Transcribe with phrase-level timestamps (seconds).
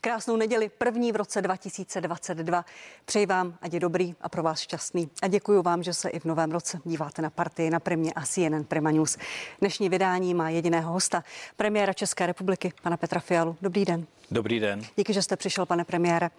[0.00, 2.64] Krásnou neděli, první v roce 2022.
[3.04, 5.10] Přeji vám, ať je dobrý a pro vás šťastný.
[5.22, 8.22] A děkuji vám, že se i v novém roce díváte na partii na Primě a
[8.22, 9.18] CNN Prima News.
[9.60, 11.24] Dnešní vydání má jediného hosta,
[11.56, 13.56] premiéra České republiky, pana Petra Fialu.
[13.62, 14.06] Dobrý den.
[14.30, 14.82] Dobrý den.
[14.96, 16.30] Díky, že jste přišel, pane premiére.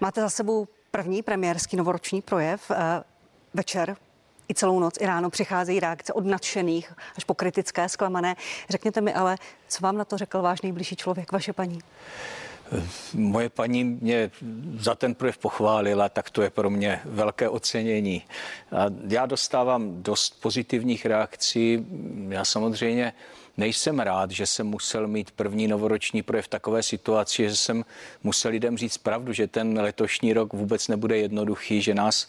[0.00, 2.70] Máte za sebou první premiérský novoroční projev.
[2.70, 3.02] Eh,
[3.54, 3.96] večer
[4.50, 8.36] i celou noc, i ráno přicházejí reakce od nadšených až po kritické, zklamané.
[8.70, 9.36] Řekněte mi ale,
[9.68, 11.78] co vám na to řekl váš nejbližší člověk, vaše paní?
[13.14, 14.30] Moje paní mě
[14.78, 18.22] za ten projev pochválila, tak to je pro mě velké ocenění.
[19.08, 21.86] Já dostávám dost pozitivních reakcí.
[22.28, 23.12] Já samozřejmě
[23.56, 27.84] nejsem rád, že jsem musel mít první novoroční projev v takové situaci, že jsem
[28.22, 32.28] musel lidem říct pravdu, že ten letošní rok vůbec nebude jednoduchý, že nás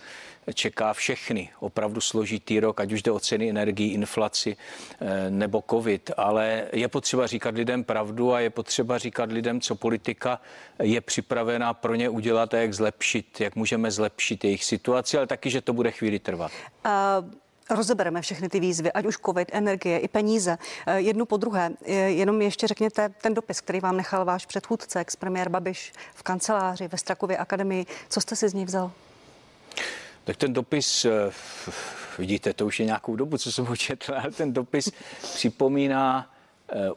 [0.53, 4.57] čeká všechny opravdu složitý rok, ať už jde o ceny energii, inflaci
[5.01, 6.11] eh, nebo covid.
[6.17, 10.41] Ale je potřeba říkat lidem pravdu a je potřeba říkat lidem, co politika
[10.81, 15.49] je připravená pro ně udělat a jak zlepšit, jak můžeme zlepšit jejich situaci, ale taky,
[15.49, 16.51] že to bude chvíli trvat.
[16.85, 17.43] Uh...
[17.69, 21.71] Rozebereme všechny ty výzvy, ať už covid, energie i peníze, eh, jednu po druhé.
[22.07, 26.97] Jenom ještě řekněte ten dopis, který vám nechal váš předchůdce, ex-premiér Babiš v kanceláři ve
[26.97, 27.85] Strakově akademii.
[28.09, 28.91] Co jste si z něj vzal?
[30.23, 31.31] Tak ten dopis, eh,
[32.17, 34.91] vidíte, to už je nějakou dobu, co jsem ho četl, ale ten dopis
[35.33, 36.32] připomíná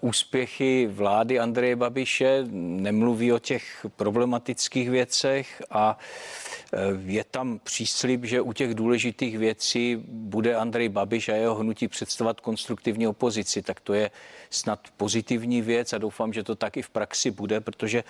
[0.01, 5.99] úspěchy vlády Andreje Babiše, nemluví o těch problematických věcech a
[6.73, 11.89] eh, je tam příslip, že u těch důležitých věcí bude Andrej Babiš a jeho hnutí
[11.89, 13.63] představovat konstruktivní opozici.
[13.63, 14.11] Tak to je
[14.51, 18.05] snad pozitivní věc a doufám, že to tak i v praxi bude, protože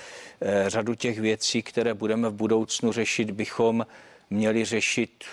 [0.67, 3.87] řadu těch věcí, které budeme v budoucnu řešit, bychom
[4.31, 5.25] měli řešit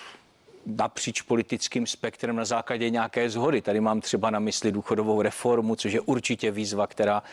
[0.66, 3.62] napříč politickým spektrem na základě nějaké zhody.
[3.62, 7.24] Tady mám třeba na mysli důchodovou reformu, což je určitě výzva, která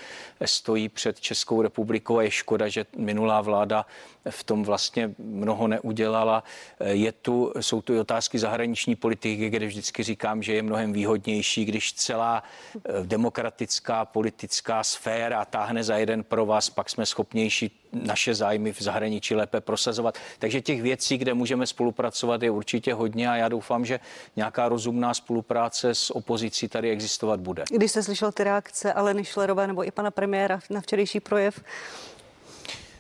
[0.45, 3.87] stojí před Českou republikou a je škoda, že minulá vláda
[4.31, 6.45] v tom vlastně mnoho neudělala.
[6.81, 11.65] Je tu, jsou tu i otázky zahraniční politiky, kde vždycky říkám, že je mnohem výhodnější,
[11.65, 12.43] když celá
[12.77, 18.83] eh, demokratická politická sféra táhne za jeden pro vás, pak jsme schopnější naše zájmy v
[18.83, 20.19] zahraničí lépe prosazovat.
[20.39, 24.01] Takže těch věcí, kde můžeme spolupracovat, je určitě hodně a já doufám, že
[24.37, 27.65] nějaká rozumná spolupráce s opozicí tady existovat bude.
[27.71, 31.61] Když jste slyšel ty reakce Aleny Šlerové nebo i pana premiéra na včerejší projev,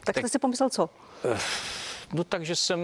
[0.04, 0.90] tak, tak jste si pomyslel co?
[1.24, 1.38] Eh,
[2.12, 2.80] no takže jsem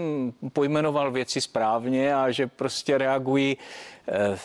[0.53, 3.57] pojmenoval věci správně a že prostě reagují
[4.07, 4.37] eh,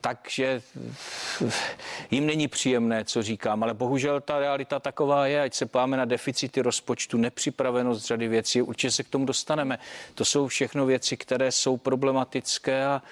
[0.00, 0.62] takže
[2.10, 6.04] jim není příjemné, co říkám, ale bohužel ta realita taková je, ať se páme na
[6.04, 9.78] deficity rozpočtu, nepřipravenost řady věcí, určitě se k tomu dostaneme.
[10.14, 13.02] To jsou všechno věci, které jsou problematické a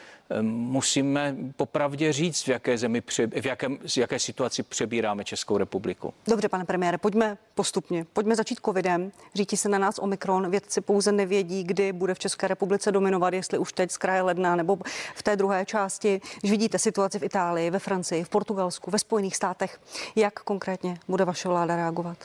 [0.43, 3.03] musíme popravdě říct, v jaké zemi,
[3.41, 6.15] v jakém, v jaké situaci přebíráme Českou republiku.
[6.27, 8.07] Dobře, pane premiére, pojďme postupně.
[8.13, 9.13] Pojďme začít covidem.
[9.35, 10.51] Řídí se na nás Omikron.
[10.51, 14.57] Vědci pouze nevědí, kdy bude v České republice dominovat, jestli už teď z kraje ledna
[14.57, 14.79] nebo
[15.15, 16.21] v té druhé části.
[16.41, 19.81] Když vidíte situaci v Itálii, ve Francii, v Portugalsku, ve Spojených státech,
[20.17, 22.19] jak konkrétně bude vaše vláda reagovat?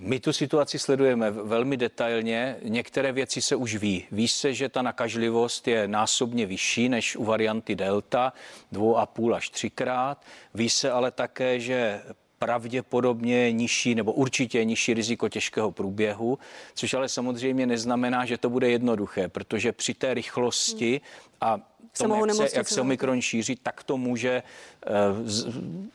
[0.00, 2.56] My tu situaci sledujeme velmi detailně.
[2.62, 4.04] Některé věci se už ví.
[4.12, 8.32] Ví se, že ta nakažlivost je násobně vyšší než u varianty Delta,
[8.72, 10.24] dvou a půl až třikrát.
[10.54, 12.02] Ví se ale také, že
[12.38, 16.38] pravděpodobně nižší nebo určitě nižší riziko těžkého průběhu,
[16.74, 21.00] což ale samozřejmě neznamená, že to bude jednoduché, protože při té rychlosti
[21.40, 21.60] a
[21.98, 24.42] tom, jak, se, jak se Omikron šíří, tak to může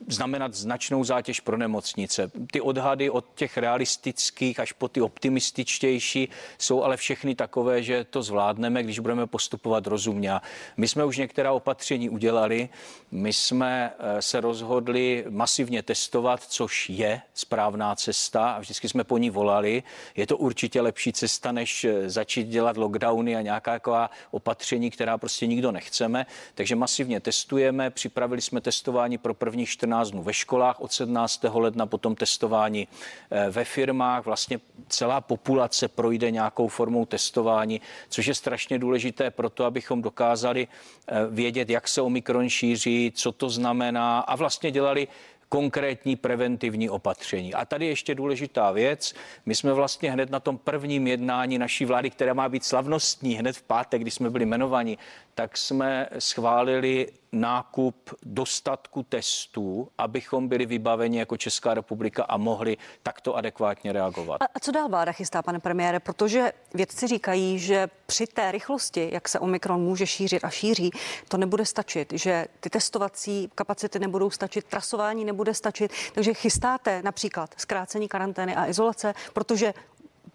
[0.08, 2.32] znamenat značnou zátěž pro nemocnice.
[2.52, 8.24] Ty odhady od těch realistických až po ty optimističtější jsou ale všechny takové, že to
[8.24, 10.34] zvládneme, když budeme postupovat rozumně.
[10.78, 12.70] My jsme už některá opatření udělali.
[13.12, 19.18] My jsme uh, se rozhodli masivně testovat, což je správná cesta a vždycky jsme po
[19.18, 19.84] ní volali.
[20.16, 25.48] Je to určitě lepší cesta, než eh, začít dělat lockdowny a nějaká opatření, která prostě
[25.48, 27.90] nikdo nechce chceme, takže masivně testujeme.
[27.90, 28.73] Připravili jsme testování
[29.22, 31.44] pro prvních 14 dnů ve školách od 17.
[31.54, 32.88] ledna, potom testování
[33.32, 34.26] eh, ve firmách.
[34.26, 40.68] Vlastně celá populace projde nějakou formou testování, což je strašně důležité pro to, abychom dokázali
[40.68, 45.08] eh, vědět, jak se Omikron šíří, co to znamená a vlastně dělali
[45.54, 47.54] konkrétní preventivní opatření.
[47.54, 49.14] A tady ještě důležitá věc.
[49.46, 53.58] My jsme vlastně hned na tom prvním jednání naší vlády, která má být slavnostní, hned
[53.58, 54.98] v pátek, kdy jsme byli jmenováni,
[55.36, 63.36] tak jsme schválili nákup dostatku testů, abychom byli vybaveni jako Česká republika a mohli takto
[63.36, 64.42] adekvátně reagovat.
[64.42, 66.00] A, a co dál vláda chystá, pane premiére?
[66.00, 70.92] Protože vědci říkají, že při té rychlosti, jak se Omikron může šířit a šíří,
[71.28, 75.92] to nebude stačit, že ty testovací kapacity nebudou stačit, trasování nebude stačit.
[76.14, 79.74] Takže chystáte například zkrácení karantény a izolace, protože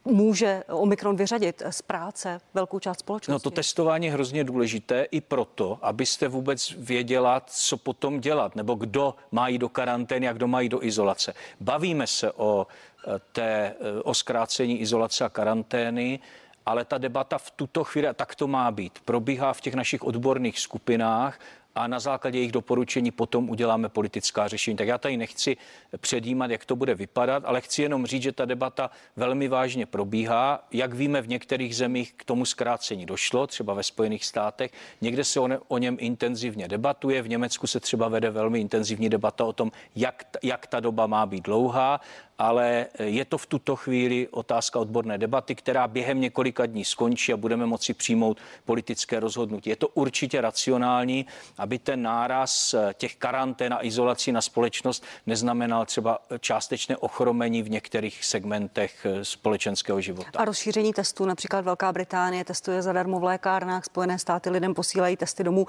[0.08, 3.32] může Omikron vyřadit z práce velkou část společnosti?
[3.32, 8.74] No to testování je hrozně důležité i proto, abyste vůbec věděla, co potom dělat, nebo
[8.74, 11.34] kdo má jít do karantény a kdo má jít do izolace.
[11.60, 12.66] Bavíme se o
[13.06, 16.20] eh, té, eh, o zkrácení izolace a karantény,
[16.66, 20.60] ale ta debata v tuto chvíli, tak to má být, probíhá v těch našich odborných
[20.60, 21.40] skupinách
[21.78, 24.76] a na základě jejich doporučení potom uděláme politická řešení.
[24.76, 25.56] Tak já tady nechci
[25.96, 30.66] předjímat, jak to bude vypadat, ale chci jenom říct, že ta debata velmi vážně probíhá.
[30.72, 34.70] Jak víme, v některých zemích k tomu zkrácení došlo, třeba ve Spojených státech.
[35.00, 37.22] Někde se o, ne, o něm intenzivně debatuje.
[37.22, 41.26] V Německu se třeba vede velmi intenzivní debata o tom, jak, jak ta doba má
[41.26, 42.00] být dlouhá
[42.38, 47.36] ale je to v tuto chvíli otázka odborné debaty, která během několika dní skončí a
[47.36, 49.70] budeme moci přijmout politické rozhodnutí.
[49.70, 51.26] Je to určitě racionální,
[51.58, 58.24] aby ten náraz těch karantén a izolací na společnost neznamenal třeba částečné ochromení v některých
[58.24, 60.30] segmentech společenského života.
[60.38, 65.44] A rozšíření testů, například Velká Británie testuje zadarmo v lékárnách, Spojené státy lidem posílají testy
[65.44, 65.66] domů.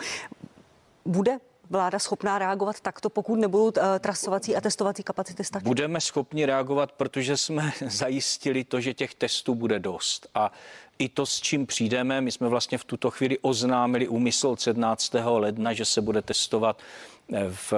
[1.05, 1.37] Bude
[1.69, 5.65] vláda schopná reagovat takto, pokud nebudou uh, trasovací a testovací kapacity stačit?
[5.65, 10.27] Budeme schopni reagovat, protože jsme zajistili to, že těch testů bude dost.
[10.35, 10.51] A
[10.99, 15.13] i to, s čím přijdeme, my jsme vlastně v tuto chvíli oznámili úmysl od 17.
[15.25, 16.81] ledna, že se bude testovat
[17.33, 17.73] eh, v,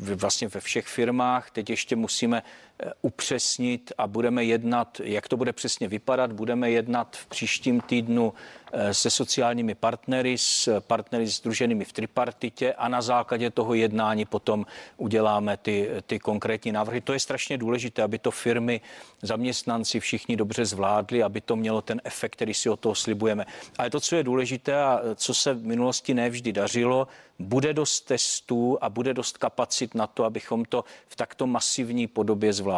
[0.00, 1.50] v, vlastně ve všech firmách.
[1.50, 2.71] Teď ještě musíme eh,
[3.02, 6.32] upřesnit a budeme jednat, jak to bude přesně vypadat.
[6.32, 8.32] Budeme jednat v příštím týdnu
[8.74, 14.66] Eh, se sociálními partnery, s partnery združenými v tripartitě a na základě toho jednání potom
[14.96, 17.00] uděláme ty, ty konkrétní návrhy.
[17.00, 18.80] To je strašně důležité, aby to firmy,
[19.22, 23.46] zaměstnanci všichni dobře zvládli, aby to mělo ten efekt, který si o toho slibujeme.
[23.78, 27.08] Ale to, co je důležité a co se v minulosti nevždy dařilo,
[27.38, 32.52] bude dost testů a bude dost kapacit na to, abychom to v takto masivní podobě
[32.52, 32.71] zvládli.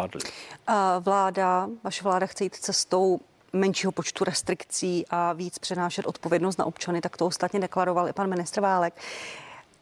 [1.01, 3.21] Vláda, vaše vláda chce jít cestou
[3.53, 8.31] menšího počtu restrikcí a víc přenášet odpovědnost na občany, tak to ostatně deklaroval i pan
[8.31, 8.95] ministr Válek.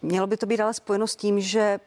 [0.02, 1.80] Mělo by to být ale spojeno s tím, že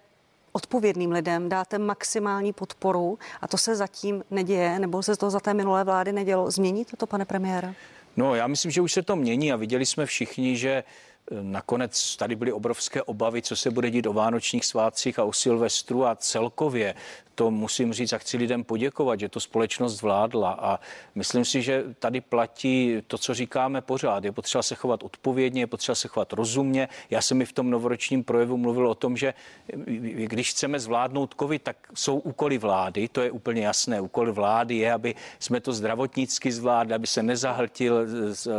[0.52, 5.54] odpovědným lidem dáte maximální podporu a to se zatím neděje, nebo se to za té
[5.54, 6.52] minulé vlády nedělo.
[6.52, 7.74] Změní to, pane premiére?
[8.18, 10.84] No, já myslím, že už se to mění a viděli jsme všichni, že
[11.32, 16.06] Nakonec tady byly obrovské obavy, co se bude dít o vánočních svátcích a o Silvestru
[16.06, 16.96] a celkově
[17.36, 20.80] to musím říct a chci lidem poděkovat, že to společnost zvládla a
[21.16, 24.24] myslím si, že tady platí to, co říkáme pořád.
[24.24, 26.90] Je potřeba se chovat odpovědně, je potřeba se chovat rozumně.
[27.10, 29.34] Já jsem mi v tom novoročním projevu mluvil o tom, že
[30.26, 34.02] když chceme zvládnout covid, tak jsou úkoly vlády, to je úplně jasné.
[34.02, 38.08] Úkol vlády je, aby jsme to zdravotnicky zvládli, aby se nezahltil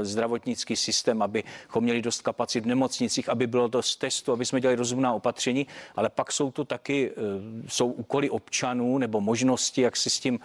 [0.02, 4.76] zdravotnický systém, abychom měli dost kapacit v nemocnicích, aby bylo dost testů, aby jsme dělali
[4.76, 5.66] rozumná opatření,
[5.96, 7.20] ale pak jsou to taky eh,
[7.68, 10.40] jsou úkoly občanů nebo možnosti, jak si s tím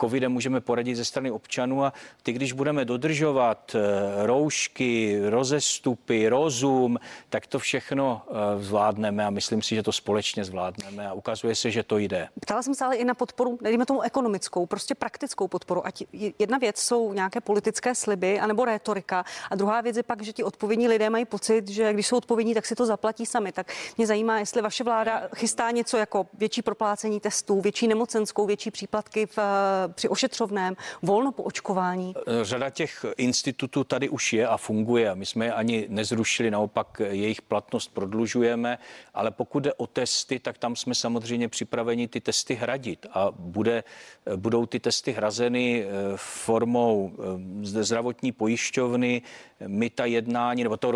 [0.00, 1.92] covidem můžeme poradit ze strany občanů a
[2.22, 6.98] ty, když budeme dodržovat eh, roušky, rozestupy, rozum,
[7.28, 11.70] tak to všechno eh, zvládneme a myslím si, že to společně zvládneme a ukazuje se,
[11.70, 12.28] že to jde.
[12.40, 15.86] Ptala jsem se ale i na podporu, dejme tomu ekonomickou, prostě praktickou podporu.
[15.86, 16.04] Ať
[16.38, 20.44] jedna věc jsou nějaké politické sliby anebo rétorika a druhá věc je pak, že ti
[20.44, 23.52] odpovědní lidé mají pocit, že když jsou odpovědní, tak si to zaplatí sami.
[23.52, 28.70] Tak mě zajímá, jestli vaše vláda chystá něco jako větší proplácení testů, větší nemocenskou, větší
[28.70, 29.38] příplatky v,
[29.94, 32.14] při ošetřovném, volno po očkování?
[32.42, 35.14] Řada těch institutů tady už je a funguje.
[35.14, 38.78] My jsme je ani nezrušili, naopak jejich platnost prodlužujeme,
[39.14, 43.84] ale pokud jde o testy, tak tam jsme samozřejmě připraveni ty testy hradit a bude,
[44.36, 49.22] budou ty testy hrazeny eh, formou eh, zdravotní pojišťovny.
[49.66, 50.90] My ta jednání nebo to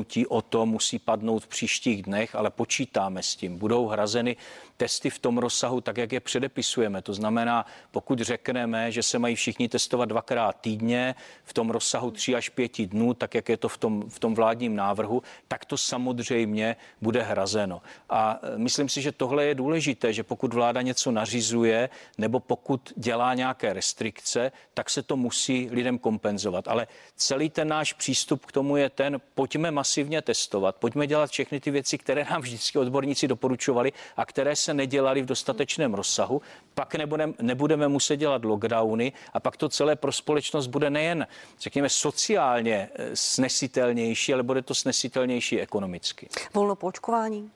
[0.00, 3.58] rozhodnutí o tom musí padnout v příštích dnech, ale počítáme s tím.
[3.58, 4.36] Budou hrazeny
[4.80, 7.02] testy v tom rozsahu, tak jak je předepisujeme.
[7.02, 12.34] To znamená, pokud řekneme, že se mají všichni testovat dvakrát týdně v tom rozsahu 3
[12.34, 15.76] až 5 dnů, tak jak je to v tom, v tom vládním návrhu, tak to
[15.76, 17.82] samozřejmě bude hrazeno.
[18.10, 22.92] A e, myslím si, že tohle je důležité, že pokud vláda něco nařizuje nebo pokud
[22.96, 26.68] dělá nějaké restrikce, tak se to musí lidem kompenzovat.
[26.68, 31.60] Ale celý ten náš přístup k tomu je ten, pojďme masivně testovat, pojďme dělat všechny
[31.60, 36.42] ty věci, které nám vždycky odborníci doporučovali a které se nedělali v dostatečném rozsahu,
[36.74, 41.26] pak nebudeme, nebudeme muset dělat lockdowny a pak to celé pro společnost bude nejen,
[41.60, 46.28] řekněme, sociálně eh, snesitelnější, ale bude to snesitelnější ekonomicky.
[46.54, 47.50] Volno po očkování?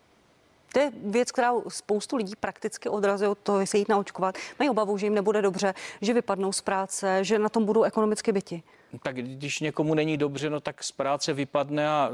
[0.74, 4.38] To je věc, která spoustu lidí prakticky odrazuje od toho, se jít naočkovat.
[4.58, 8.32] Mají obavu, že jim nebude dobře, že vypadnou z práce, že na tom budou ekonomicky
[8.32, 8.62] byti
[9.02, 12.10] tak když někomu není dobře, no tak z práce vypadne a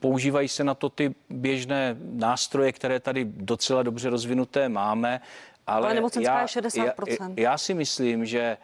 [0.00, 5.20] používají se na to ty běžné nástroje, které tady docela dobře rozvinuté máme.
[5.66, 7.34] Ale, ale nemocenská já, je 60%.
[7.36, 8.56] Já, já si myslím, že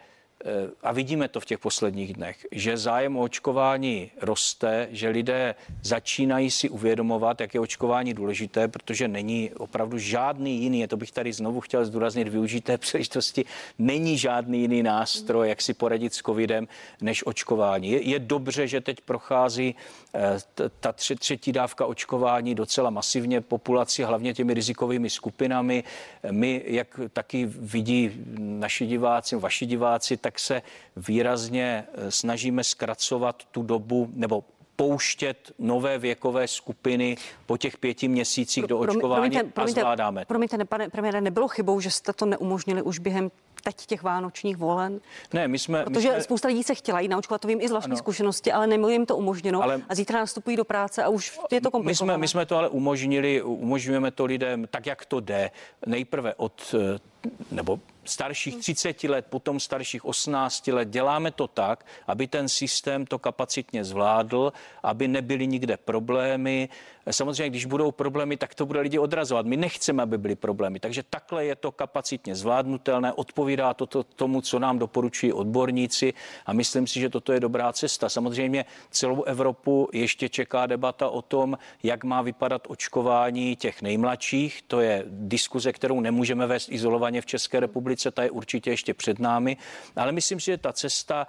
[0.83, 6.51] a vidíme to v těch posledních dnech, že zájem o očkování roste, že lidé začínají
[6.51, 11.61] si uvědomovat, jak je očkování důležité, protože není opravdu žádný jiný, to bych tady znovu
[11.61, 13.45] chtěl zdůraznit, využít příležitosti,
[13.79, 16.67] není žádný jiný nástroj, jak si poradit s covidem,
[17.01, 17.89] než očkování.
[17.89, 19.75] Je, je dobře, že teď prochází
[20.15, 25.83] eh, ta třetí dávka očkování docela masivně populaci, hlavně těmi rizikovými skupinami.
[26.31, 30.61] My, jak taky vidí naši diváci, vaši diváci, tak se
[30.95, 34.43] výrazně eh, snažíme zkracovat tu dobu nebo
[34.77, 40.25] pouštět nové věkové skupiny po těch pěti měsících do očkování promiňte, promiňte, a zvládáme.
[40.25, 43.31] Promiňte, pane premiére, nebylo chybou, že jste to neumožnili už během
[43.63, 44.99] teď těch vánočních volen?
[45.33, 45.83] Ne, my jsme...
[45.83, 46.23] Protože my jsme...
[46.23, 47.97] spousta lidí se chtěla jít naočkovat, to vím i z vlastní ano.
[47.97, 49.81] zkušenosti, ale nebylo jim to umožněno ale...
[49.89, 52.17] a zítra nastupují do práce a už je to komplikované.
[52.17, 55.51] My jsme, my jsme to ale umožnili, umožňujeme to lidem tak, jak to jde.
[55.85, 56.75] Nejprve od
[57.51, 57.79] nebo
[58.09, 60.89] starších 30 let, potom starších 18 let.
[60.89, 66.69] Děláme to tak, aby ten systém to kapacitně zvládl, aby nebyly nikde problémy.
[67.11, 69.45] Samozřejmě, když budou problémy, tak to bude lidi odrazovat.
[69.45, 70.79] My nechceme, aby byly problémy.
[70.79, 76.13] Takže takhle je to kapacitně zvládnutelné, odpovídá to, to tomu, co nám doporučují odborníci
[76.45, 78.09] a myslím si, že toto je dobrá cesta.
[78.09, 84.61] Samozřejmě celou Evropu ještě čeká debata o tom, jak má vypadat očkování těch nejmladších.
[84.67, 89.19] To je diskuze, kterou nemůžeme vést izolovaně v České republice, ta je určitě ještě před
[89.19, 89.57] námi,
[89.95, 91.27] ale myslím si, že ta cesta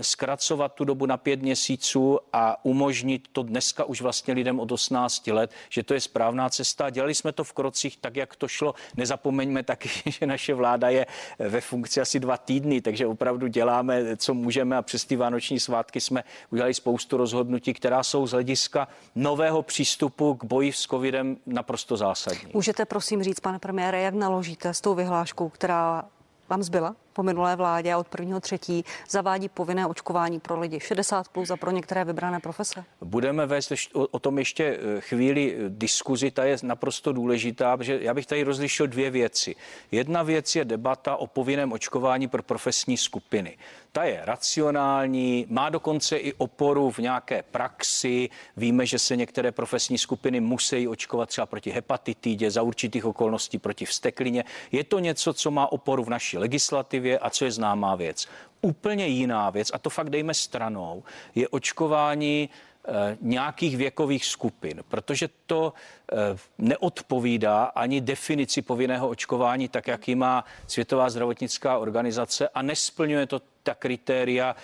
[0.00, 5.26] zkracovat tu dobu na pět měsíců a umožnit to dneska už vlastně lidem od 18
[5.26, 6.90] let, že to je správná cesta.
[6.90, 8.74] Dělali jsme to v krocích tak, jak to šlo.
[8.96, 11.06] Nezapomeňme taky, že naše vláda je
[11.38, 16.00] ve funkci asi dva týdny, takže opravdu děláme, co můžeme a přes ty vánoční svátky
[16.00, 21.96] jsme udělali spoustu rozhodnutí, která jsou z hlediska nového přístupu k boji s covidem naprosto
[21.96, 22.50] zásadní.
[22.54, 26.04] Můžete prosím říct, pane premiére, jak naložíte s tou vyhláškou, která
[26.48, 26.96] vám zbyla?
[27.16, 31.56] Po minulé vládě a od prvního třetí zavádí povinné očkování pro lidi 60 plus a
[31.56, 32.84] pro některé vybrané profese?
[33.00, 38.26] Budeme vést o tom ještě eh, chvíli diskuzi, ta je naprosto důležitá, protože já bych
[38.26, 39.54] tady rozlišil dvě věci.
[39.92, 43.56] Jedna věc je debata o povinném očkování pro profesní skupiny.
[43.92, 48.28] Ta je racionální, má dokonce i oporu v nějaké praxi.
[48.56, 53.84] Víme, že se některé profesní skupiny musí očkovat třeba proti hepatitidě, za určitých okolností proti
[53.84, 54.44] vsteklině.
[54.72, 58.26] Je to něco, co má oporu v naší legislativě legislativě a co je známá věc.
[58.62, 61.02] Úplně jiná věc, a to fakt dejme stranou,
[61.34, 66.16] je očkování eh, nějakých věkových skupin, protože to eh,
[66.58, 73.40] neodpovídá ani definici povinného očkování, tak jak ji má Světová zdravotnická organizace a nesplňuje to
[73.62, 74.56] ta kritéria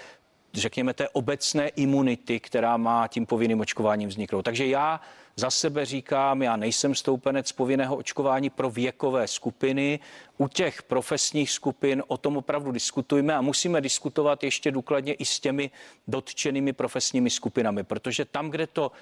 [0.54, 4.42] řekněme, té obecné imunity, která má tím povinným očkováním vzniknout.
[4.42, 5.00] Takže já
[5.37, 10.01] za sebe říkám, já nejsem stoupenec povinného očkování pro věkové skupiny.
[10.39, 15.41] U těch profesních skupin o tom opravdu diskutujeme a musíme diskutovat ještě důkladně i s
[15.41, 15.71] těmi
[16.09, 18.93] dotčenými profesními skupinami, protože tam, kde to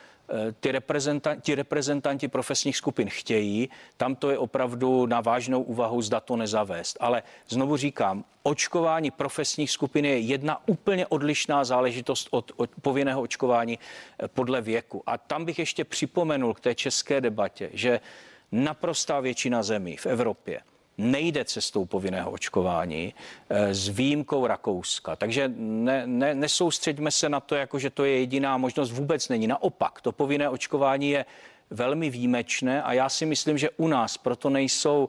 [0.60, 6.20] ty reprezentanti, ti reprezentanti profesních skupin chtějí, tam to je opravdu na vážnou úvahu, zda
[6.20, 6.96] to nezavést.
[7.00, 13.78] Ale znovu říkám, očkování profesních skupin je jedna úplně odlišná záležitost od, od povinného očkování
[13.78, 15.02] eh, podle věku.
[15.06, 18.00] A tam bych ještě připomenul k té české debatě, že
[18.52, 20.60] naprostá většina zemí v Evropě
[21.00, 23.14] nejde cestou povinného očkování
[23.50, 25.16] eh, s výjimkou Rakouska.
[25.16, 28.90] Takže ne, ne, nesoustředíme se na to, jako že to je jediná možnost.
[28.90, 29.46] Vůbec není.
[29.46, 31.24] Naopak, to povinné očkování je
[31.70, 35.08] velmi výjimečné a já si myslím, že u nás proto nejsou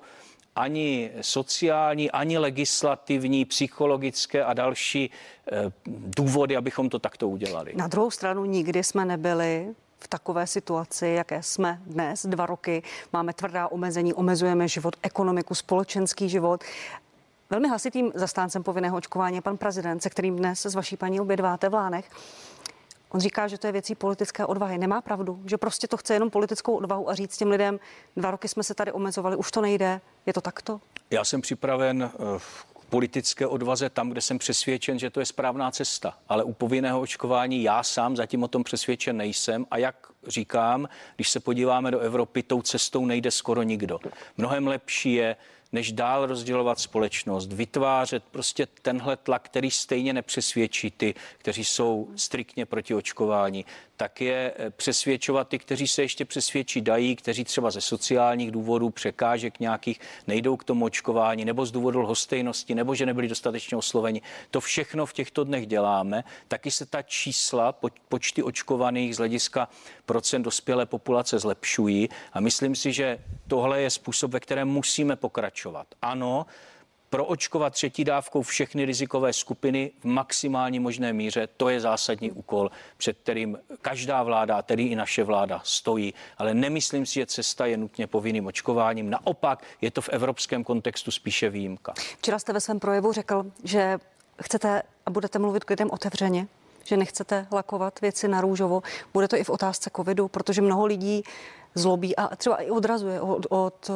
[0.56, 5.10] ani sociální, ani legislativní, psychologické a další
[5.52, 7.74] eh, důvody, abychom to takto udělali.
[7.76, 13.34] Na druhou stranu nikdy jsme nebyli v takové situaci, jaké jsme dnes, dva roky, máme
[13.34, 16.64] tvrdá omezení, omezujeme život, ekonomiku, společenský život.
[17.50, 21.70] Velmi hlasitým zastáncem povinného očkování je pan prezident, se kterým dnes s vaší paní obědváte
[21.70, 22.10] v Lánech.
[23.10, 24.78] On říká, že to je věcí politické odvahy.
[24.78, 27.80] Nemá pravdu, že prostě to chce jenom politickou odvahu a říct těm lidem,
[28.16, 30.02] dva roky jsme se tady omezovali, už to nejde.
[30.26, 30.82] Je to takto?
[31.10, 32.40] Já jsem připraven eh,
[32.92, 36.18] politické odvaze tam, kde jsem přesvědčen, že to je správná cesta.
[36.30, 39.66] Ale u povinného očkování já sám zatím o tom přesvědčen nejsem.
[39.72, 39.96] A jak
[40.28, 44.00] říkám, když se podíváme do Evropy, tou cestou nejde skoro nikdo.
[44.38, 45.36] Mnohem lepší je
[45.72, 52.66] než dál rozdělovat společnost, vytvářet prostě tenhle tlak, který stejně nepřesvědčí ty, kteří jsou striktně
[52.66, 53.66] proti očkování,
[54.02, 58.90] tak je eh, přesvědčovat ty, kteří se ještě přesvědčí dají, kteří třeba ze sociálních důvodů,
[58.90, 64.22] překážek nějakých nejdou k tomu očkování, nebo z důvodu lhostejnosti, nebo že nebyli dostatečně osloveni.
[64.52, 66.24] To všechno v těchto dnech děláme.
[66.48, 67.76] Taky se ta čísla,
[68.10, 69.70] počty očkovaných z hlediska
[70.06, 75.88] procent dospělé populace zlepšují a myslím si, že tohle je způsob, ve kterém musíme pokračovat.
[76.02, 76.46] Ano,
[77.12, 81.48] proočkovat třetí dávkou všechny rizikové skupiny v maximální možné míře.
[81.58, 86.14] To je zásadní úkol, před kterým každá vláda, tedy i naše vláda, stojí.
[86.38, 89.10] Ale nemyslím si, že cesta je nutně povinným očkováním.
[89.10, 91.94] Naopak je to v evropském kontextu spíše výjimka.
[92.18, 94.00] Včera jste ve svém projevu řekl, že
[94.42, 96.48] chcete a budete mluvit k lidem otevřeně,
[96.84, 98.82] že nechcete lakovat věci na růžovo.
[99.14, 101.24] Bude to i v otázce covidu, protože mnoho lidí
[101.76, 103.92] zlobí a třeba i odrazuje od, od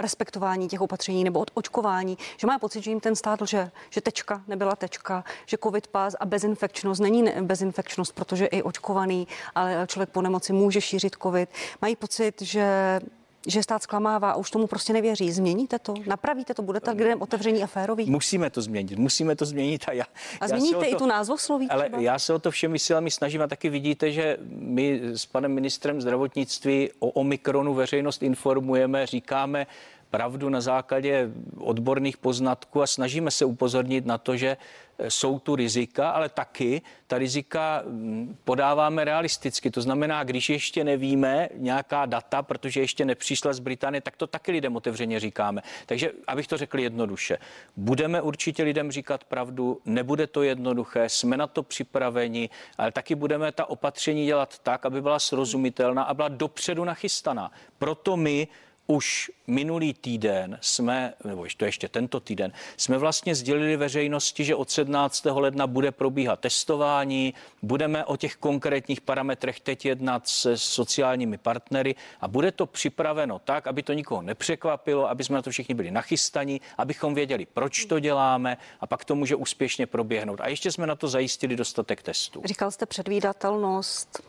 [0.00, 4.00] respektování těch opatření nebo od očkování, že má pocit, že jim ten stát lže, že
[4.00, 10.10] tečka nebyla tečka, že covid pás a bezinfekčnost není bezinfekčnost, protože i očkovaný, ale člověk
[10.10, 11.50] po nemoci může šířit covid.
[11.82, 13.00] Mají pocit, že
[13.46, 15.32] že stát zklamává a už tomu prostě nevěří.
[15.32, 15.94] Změníte to?
[16.06, 16.62] Napravíte to?
[16.62, 18.10] Budete lidem otevření a férový?
[18.10, 19.84] Musíme to změnit, musíme to změnit.
[19.88, 20.04] A, já,
[20.40, 22.02] a změníte já i tu názvosloví Ale třeba?
[22.02, 26.00] já se o to všemi silami snažím a taky vidíte, že my s panem ministrem
[26.00, 29.66] zdravotnictví o Omikronu veřejnost informujeme, říkáme,
[30.10, 34.56] pravdu na základě odborných poznatků a snažíme se upozornit na to, že
[34.98, 39.70] e, jsou tu rizika, ale taky ta rizika mm, podáváme realisticky.
[39.70, 44.52] To znamená, když ještě nevíme nějaká data, protože ještě nepřišla z Británie, tak to taky
[44.52, 45.62] lidem otevřeně říkáme.
[45.86, 47.38] Takže, abych to řekl jednoduše,
[47.76, 53.52] budeme určitě lidem říkat pravdu, nebude to jednoduché, jsme na to připraveni, ale taky budeme
[53.52, 57.50] ta opatření dělat tak, aby byla srozumitelná a byla dopředu nachystaná.
[57.78, 58.48] Proto my
[58.90, 64.70] už minulý týden jsme, nebo to ještě tento týden, jsme vlastně sdělili veřejnosti, že od
[64.70, 65.24] 17.
[65.24, 72.28] ledna bude probíhat testování, budeme o těch konkrétních parametrech teď jednat se sociálními partnery a
[72.28, 76.60] bude to připraveno tak, aby to nikoho nepřekvapilo, aby jsme na to všichni byli nachystaní,
[76.78, 80.40] abychom věděli, proč to děláme a pak to může úspěšně proběhnout.
[80.40, 82.42] A ještě jsme na to zajistili dostatek testů.
[82.44, 84.22] Říkal jste předvídatelnost,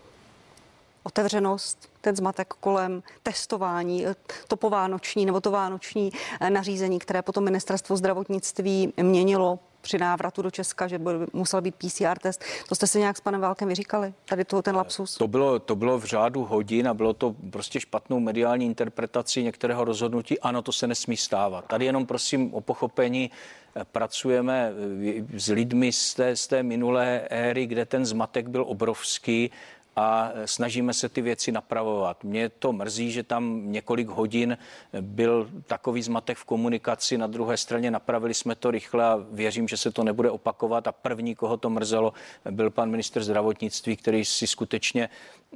[1.04, 4.06] otevřenost, ten zmatek kolem testování,
[4.48, 10.52] to povánoční nebo to vánoční eh, nařízení, které potom ministerstvo zdravotnictví měnilo při návratu do
[10.52, 12.44] Česka, že by musel být PCR test.
[12.70, 14.14] To jste si nějak s panem Válkem vyříkali?
[14.26, 15.18] Tady to, ten lapsus?
[15.18, 19.86] To bylo, to bylo v řádu hodin a bylo to prostě špatnou mediální interpretací některého
[19.86, 20.40] rozhodnutí.
[20.40, 21.66] Ano, to se nesmí stávat.
[21.66, 23.32] Tady jenom prosím o pochopení
[23.76, 24.72] eh, pracujeme
[25.04, 29.52] eh, s lidmi z té, z té minulé éry, kde ten zmatek byl obrovský
[29.96, 32.24] a snažíme se ty věci napravovat.
[32.24, 34.58] Mě to mrzí, že tam několik hodin
[35.02, 39.78] byl takový zmatek v komunikaci, na druhé straně napravili jsme to rychle a věřím, že
[39.78, 42.14] se to nebude opakovat a první, koho to mrzelo,
[42.52, 45.10] byl pan minister zdravotnictví, který si skutečně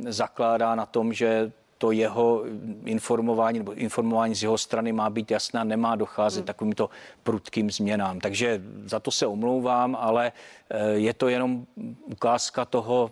[0.10, 2.44] zakládá na tom, že to jeho
[2.86, 6.46] informování nebo informování z jeho strany má být jasná, nemá docházet hmm.
[6.46, 6.90] takovýmto
[7.24, 8.20] prudkým změnám.
[8.20, 10.32] Takže za to se omlouvám, ale
[10.70, 11.66] eh, je to jenom
[12.06, 13.12] ukázka toho,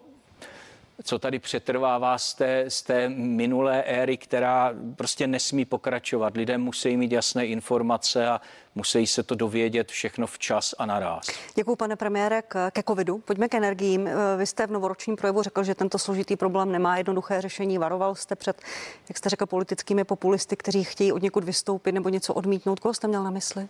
[1.04, 6.38] co tady přetrvává z té, z té minulé éry, která prostě nesmí pokračovat.
[6.38, 8.42] Lidé musí mít jasné informace a
[8.76, 11.28] musí se to dovědět všechno včas a naraz.
[11.56, 13.18] Děkuji, pane premiére, ke covidu.
[13.18, 14.10] Pojďme k energiím.
[14.38, 17.78] Vy jste v novoročním projevu řekl, že tento složitý problém nemá jednoduché řešení.
[17.78, 18.62] Varoval jste před,
[19.10, 22.80] jak jste řekl, politickými populisty, kteří chtějí od někud vystoupit nebo něco odmítnout.
[22.80, 23.68] Koho jste měl na mysli?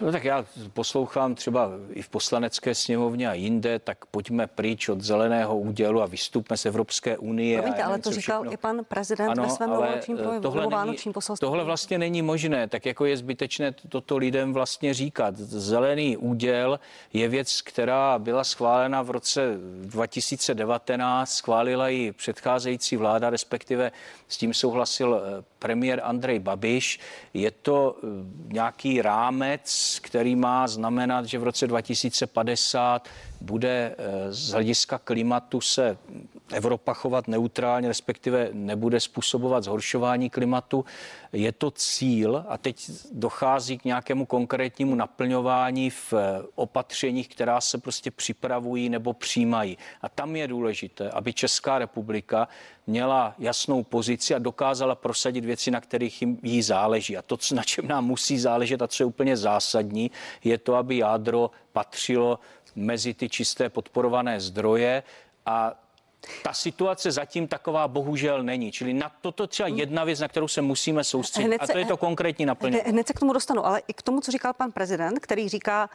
[0.00, 5.00] No tak já poslouchám třeba i v poslanecké sněmovně a jinde, tak pojďme pryč od
[5.00, 7.58] zeleného údělu a vystupme z Evropské unie.
[7.58, 8.52] Promiňte, ale to říkal všechno.
[8.52, 10.98] i pan prezident ano, ve svém vánočním projevu, tohle, není,
[11.40, 15.36] tohle vlastně není možné, tak jako je zbytečné toto lidem vlastně říkat.
[15.36, 16.80] Zelený úděl
[17.12, 23.92] je věc, která byla schválena v roce 2019, schválila ji předcházející vláda, respektive
[24.28, 27.00] s tím souhlasil eh, premiér Andrej Babiš.
[27.34, 28.06] Je to eh,
[28.52, 33.08] nějaký rámec, který má znamenat, že v roce 2050
[33.40, 35.98] bude eh, z hlediska klimatu se
[36.52, 40.84] Evropa chovat neutrálně, respektive nebude způsobovat zhoršování klimatu.
[41.32, 47.78] Je to cíl a teď dochází k nějakému konkrétnímu naplňování v eh, opatřeních, která se
[47.78, 49.78] prostě připravují nebo přijímají.
[50.02, 52.48] A tam je důležité, aby Česká republika
[52.86, 57.16] měla jasnou pozici a dokázala prosadit věci, na kterých jim jí záleží.
[57.16, 60.10] A to, na čem nám musí záležet a co je úplně zásadní,
[60.44, 62.38] je to, aby jádro patřilo
[62.78, 65.02] mezi ty čisté podporované zdroje
[65.46, 65.74] a
[66.42, 68.72] ta situace zatím taková bohužel není.
[68.72, 71.48] Čili na toto třeba jedna věc, na kterou se musíme soustředit.
[71.48, 72.82] Se, a to je to konkrétní naplnění.
[72.86, 75.90] Hned se k tomu dostanu, ale i k tomu, co říkal pan prezident, který říká,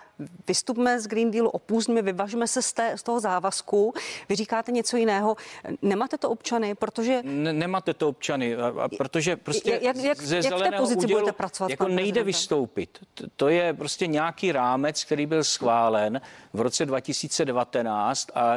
[0.48, 3.94] vystupme z Green Dealu, opůzme, vyvažme se z, té, z toho závazku.
[4.30, 5.36] Vy říkáte něco jiného.
[5.82, 7.22] Nemáte to občany, protože...
[7.24, 11.06] Ne, nemáte to občany, a, a protože prostě jak, jak, ze jak v té pozici
[11.06, 11.70] údělu, budete pracovat?
[11.70, 12.26] Jako nejde prezidenta?
[12.26, 13.00] vystoupit.
[13.36, 16.22] To je prostě nějaký rámec, který byl schválen
[16.54, 18.56] v roce 2019 a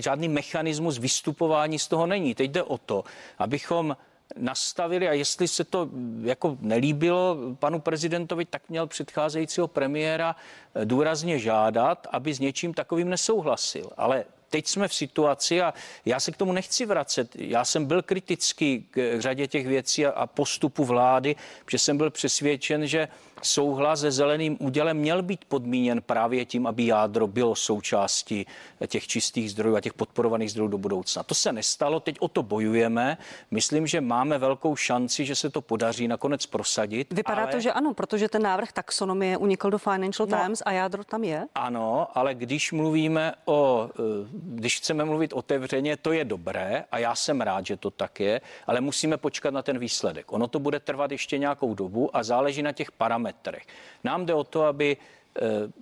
[0.00, 2.34] žádný mechanismus vystupování z toho není.
[2.34, 3.04] Teď jde o to,
[3.38, 3.96] abychom
[4.36, 5.88] nastavili a jestli se to
[6.22, 10.36] jako nelíbilo panu prezidentovi, tak měl předcházejícího premiéra
[10.84, 13.90] důrazně žádat, aby s něčím takovým nesouhlasil.
[13.96, 17.36] Ale teď jsme v situaci a já se k tomu nechci vracet.
[17.36, 22.86] Já jsem byl kritický k řadě těch věcí a postupu vlády, protože jsem byl přesvědčen,
[22.86, 23.08] že
[23.42, 28.46] souhlas se zeleným údělem měl být podmíněn právě tím, aby jádro bylo součástí
[28.86, 31.22] těch čistých zdrojů a těch podporovaných zdrojů do budoucna.
[31.22, 33.18] To se nestalo, teď o to bojujeme.
[33.50, 37.12] Myslím, že máme velkou šanci, že se to podaří nakonec prosadit.
[37.12, 37.52] Vypadá ale...
[37.52, 41.24] to, že ano, protože ten návrh taxonomie unikl do Financial no, Times a jádro tam
[41.24, 41.46] je.
[41.54, 47.14] Ano, ale když mluvíme o, eh, když chceme mluvit otevřeně, to je dobré a já
[47.14, 50.32] jsem rád, že to tak je, ale musíme počkat na ten výsledek.
[50.32, 53.66] Ono to bude trvat ještě nějakou dobu a záleží na těch parametrech parametrech.
[54.04, 55.40] Nám jde o to, aby e,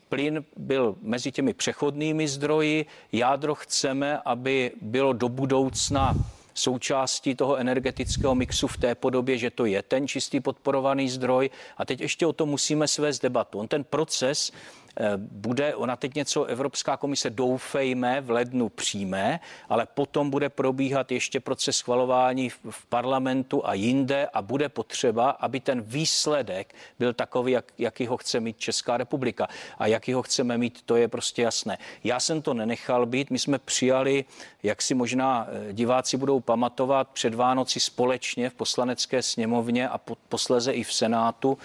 [0.08, 2.86] plyn byl mezi těmi přechodnými zdroji.
[3.12, 6.14] Jádro chceme, aby bylo do budoucna
[6.54, 11.50] součástí toho energetického mixu v té podobě, že to je ten čistý podporovaný zdroj.
[11.76, 13.58] A teď ještě o tom musíme svést debatu.
[13.58, 14.52] On ten proces
[14.96, 21.12] Eh, bude, ona teď něco Evropská komise doufejme v lednu přijme, ale potom bude probíhat
[21.12, 27.12] ještě proces schvalování v, v parlamentu a jinde a bude potřeba, aby ten výsledek byl
[27.12, 29.48] takový, jak, jaký ho chce mít Česká republika.
[29.78, 31.78] A jaký ho chceme mít, to je prostě jasné.
[32.04, 34.24] Já jsem to nenechal být, my jsme přijali,
[34.62, 40.16] jak si možná eh, diváci budou pamatovat, před Vánoci společně v poslanecké sněmovně a po,
[40.28, 41.58] posleze i v Senátu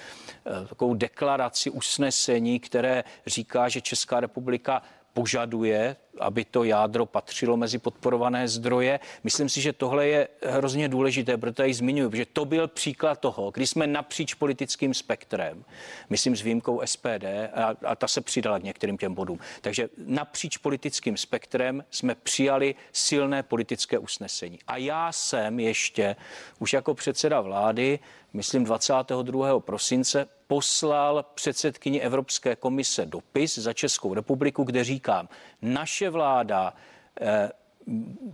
[0.46, 4.82] eh, takovou deklaraci usnesení, které říká, že Česká republika
[5.18, 9.00] požaduje, aby to jádro patřilo mezi podporované zdroje.
[9.24, 13.52] Myslím si, že tohle je hrozně důležité, proto ji zmiňuji, protože to byl příklad toho,
[13.52, 15.66] kdy jsme napříč politickým spektrem,
[16.10, 19.40] myslím s výjimkou SPD, a, a ta se přidala k některým těm bodům.
[19.62, 24.60] Takže napříč politickým spektrem jsme přijali silné politické usnesení.
[24.68, 26.16] A já jsem ještě
[26.60, 28.00] už jako předseda vlády
[28.34, 29.60] myslím 22.
[29.60, 35.30] prosince, poslal předsedkyni Evropské komise dopis za Českou republiku, kde říkám,
[35.62, 36.74] naše vláda
[37.22, 37.52] eh,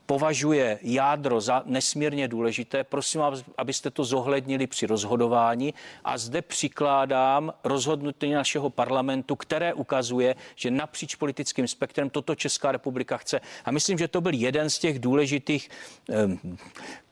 [0.06, 2.84] považuje jádro za nesmírně důležité.
[2.84, 5.74] Prosím vás, abyste to zohlednili při rozhodování.
[6.04, 13.18] A zde přikládám rozhodnutí našeho parlamentu, které ukazuje, že napříč politickým spektrem toto Česká republika
[13.18, 13.42] chce.
[13.66, 15.70] A myslím, že to byl jeden z těch důležitých
[16.10, 16.16] eh,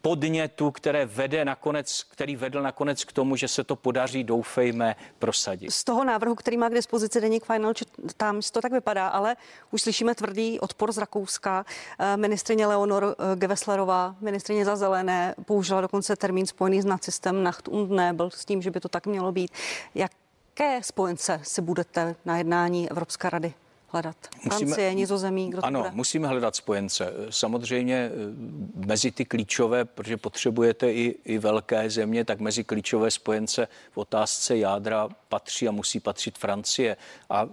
[0.01, 5.71] podnětu, které vede nakonec, který vedl nakonec k tomu, že se to podaří, doufejme, prosadit.
[5.71, 7.73] Z toho návrhu, který má k dispozici deník Final,
[8.17, 9.35] tam to tak vypadá, ale
[9.71, 11.65] už slyšíme tvrdý odpor z Rakouska.
[11.99, 17.67] Eh, ministrině Leonor eh, Gewesslerová, ministrině za zelené, použila dokonce termín spojený s nacistem Nacht
[17.67, 19.51] und Nebel, s tím, že by to tak mělo být.
[19.95, 23.53] Jaké spojence si budete na jednání Evropské rady
[23.91, 24.15] hledat?
[24.45, 25.91] Musíme, Francie, Nizozemí, kdo Ano, bude?
[25.93, 27.13] musíme hledat spojence.
[27.29, 33.67] Samozřejmě eh, mezi ty klíčové, protože potřebujete i, i velké země, tak mezi klíčové spojence
[33.91, 36.97] v otázce jádra patří a musí patřit Francie.
[37.29, 37.47] A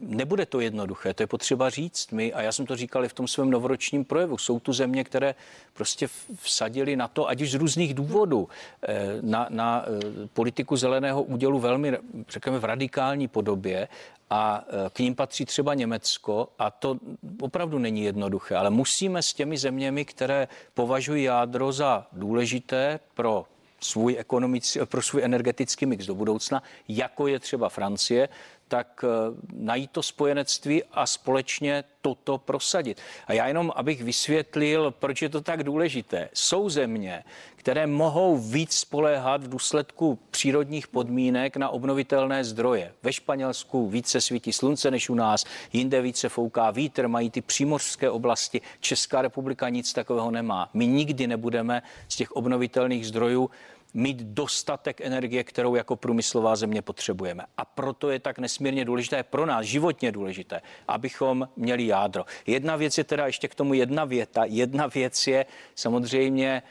[0.00, 2.12] nebude to jednoduché, to je potřeba říct.
[2.12, 5.04] My, a já jsem to říkal i v tom svém novoročním projevu, jsou tu země,
[5.04, 5.34] které
[5.72, 8.48] prostě vsadili na to, ať už z různých důvodů,
[8.88, 13.88] eh, na, na eh, politiku zeleného údělu velmi, řekněme, v radikální podobě
[14.30, 16.98] a e, k ním patří třeba Německo a to
[17.40, 23.46] opravdu není jednoduché, ale musíme s těmi zeměmi, které považují jádro za důležité pro
[23.80, 28.28] svůj ekonomický, pro svůj energetický mix do budoucna, jako je třeba Francie,
[28.68, 29.08] tak eh,
[29.52, 33.00] najít to spojenectví a společně toto prosadit.
[33.26, 36.28] A já jenom, abych vysvětlil, proč je to tak důležité.
[36.34, 37.24] Jsou země,
[37.56, 42.92] které mohou víc spoléhat v důsledku přírodních podmínek na obnovitelné zdroje.
[43.02, 48.10] Ve Španělsku více svítí slunce než u nás, jinde více fouká vítr, mají ty přímořské
[48.10, 48.60] oblasti.
[48.80, 50.70] Česká republika nic takového nemá.
[50.74, 53.50] My nikdy nebudeme z těch obnovitelných zdrojů
[53.94, 57.44] mít dostatek energie, kterou jako průmyslová země potřebujeme.
[57.56, 62.24] A proto je tak nesmírně důležité, pro nás životně důležité, abychom měli jádro.
[62.46, 64.44] Jedna věc je teda ještě k tomu jedna věta.
[64.44, 66.62] Jedna věc je samozřejmě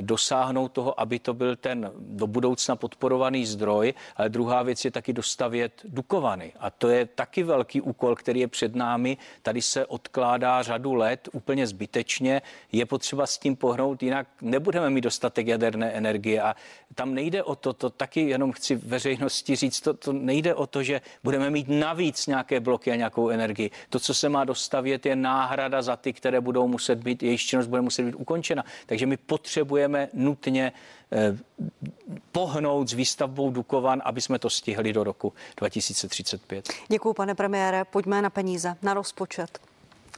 [0.00, 5.12] dosáhnout toho, aby to byl ten do budoucna podporovaný zdroj, ale druhá věc je taky
[5.12, 6.52] dostavět Dukovany.
[6.60, 9.16] A to je taky velký úkol, který je před námi.
[9.42, 12.42] Tady se odkládá řadu let úplně zbytečně.
[12.72, 16.42] Je potřeba s tím pohnout, jinak nebudeme mít dostatek jaderné energie.
[16.42, 16.56] A
[16.94, 20.82] tam nejde o to, to taky jenom chci veřejnosti říct, to, to nejde o to,
[20.82, 23.70] že budeme mít navíc nějaké bloky a nějakou energii.
[23.88, 27.66] To, co se má dostavět, je náhrada za ty, které budou muset být, jejich činnost
[27.66, 28.64] bude muset být ukončena.
[28.86, 29.73] Takže my potřebujeme
[30.12, 30.72] nutně
[31.12, 31.38] eh,
[32.32, 36.68] pohnout s výstavbou Dukovan, aby jsme to stihli do roku 2035.
[36.88, 37.84] Děkuji, pane premiére.
[37.84, 39.58] Pojďme na peníze, na rozpočet.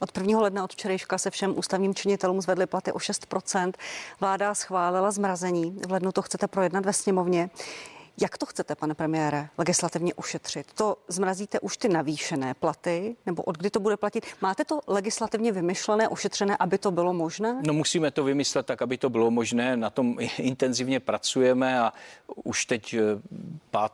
[0.01, 0.39] Od 1.
[0.39, 3.73] ledna od včerejška se všem ústavním činitelům zvedly platy o 6%
[4.19, 5.79] Vláda schválila zmrazení.
[5.87, 7.49] V lednu to chcete projednat ve sněmovně.
[8.21, 10.73] Jak to chcete, pane premiére, legislativně ušetřit?
[10.73, 14.25] To zmrazíte už ty navýšené platy, nebo od kdy to bude platit?
[14.41, 17.61] Máte to legislativně vymyšlené, ošetřené, aby to bylo možné?
[17.67, 19.77] No musíme to vymyslet tak, aby to bylo možné.
[19.77, 21.93] Na tom intenzivně pracujeme a
[22.43, 22.95] už teď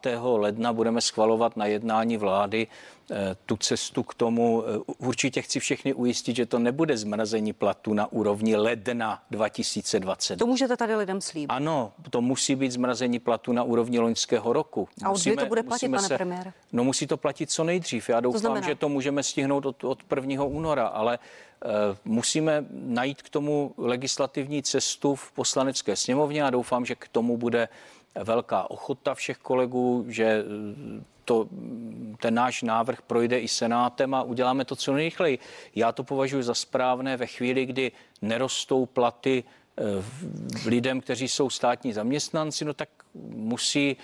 [0.01, 0.13] 5.
[0.13, 2.67] Eh, ledna budeme schvalovat na jednání vlády
[3.11, 4.63] Eh, tu cestu k tomu.
[4.67, 10.35] Eh, určitě chci všechny ujistit, že to nebude zmrazení platu na úrovni ledna 2020.
[10.37, 11.49] To můžete tady lidem slíbit.
[11.49, 14.87] Ano, to musí být zmrazení platu na úrovni loňského roku.
[15.03, 16.53] A od kdy to bude platit, pane se, premiér?
[16.71, 18.09] No musí to platit co nejdřív.
[18.09, 20.43] Já doufám, to že to můžeme stihnout od, od 1.
[20.43, 21.19] února, ale
[22.05, 27.67] musíme najít k tomu legislativní cestu v poslanecké sněmovně a doufám, že k tomu bude
[28.15, 30.43] velká ochota všech kolegů, že
[31.25, 31.47] to,
[32.19, 35.39] ten náš návrh projde i senátem a uděláme to co nejrychleji.
[35.75, 39.43] Já to považuji za správné ve chvíli, kdy nerostou platy
[39.77, 39.83] eh,
[40.69, 42.89] lidem, kteří jsou státní zaměstnanci, no tak
[43.29, 43.97] musí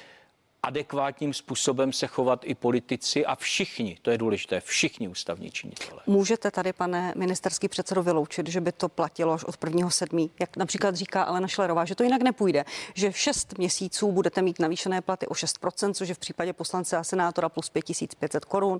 [0.64, 6.02] adekvátním způsobem se chovat i politici a všichni, to je důležité, všichni ústavní činitelé.
[6.08, 9.90] Můžete tady, pane ministerský předsedo, vyloučit, že by to platilo až od 1.
[9.90, 14.42] sedmí, jak například říká Alena Šlerová, že to jinak nepůjde, že v 6 měsíců budete
[14.42, 18.80] mít navýšené platy o 6%, což je v případě poslance a senátora plus 5500 korun,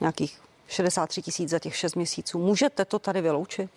[0.00, 2.38] nějakých 63 tisíc za těch 6 měsíců.
[2.38, 3.70] Můžete to tady vyloučit?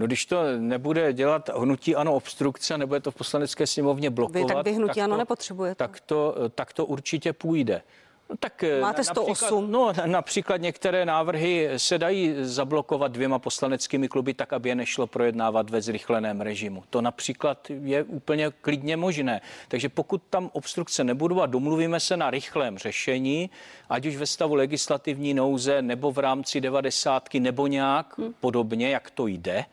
[0.00, 4.40] No když to nebude dělat hnutí ano obstrukce, nebude to v poslanecké sněmovně blokovat.
[4.40, 5.74] Vy tak vy hnutí tak ano to, nepotřebujete.
[5.74, 7.82] Tak to, tak to určitě půjde.
[8.30, 9.70] No, tak eh, Máte 108.
[9.70, 15.06] Například, no, například některé návrhy se dají zablokovat dvěma poslaneckými kluby tak, aby je nešlo
[15.06, 16.84] projednávat ve zrychleném režimu.
[16.90, 19.40] To například je úplně klidně možné.
[19.68, 23.50] Takže pokud tam obstrukce nebudou a domluvíme se na rychlém řešení,
[23.88, 28.34] ať už ve stavu legislativní nouze nebo v rámci devadesátky nebo nějak hmm.
[28.40, 29.64] podobně, jak to jde,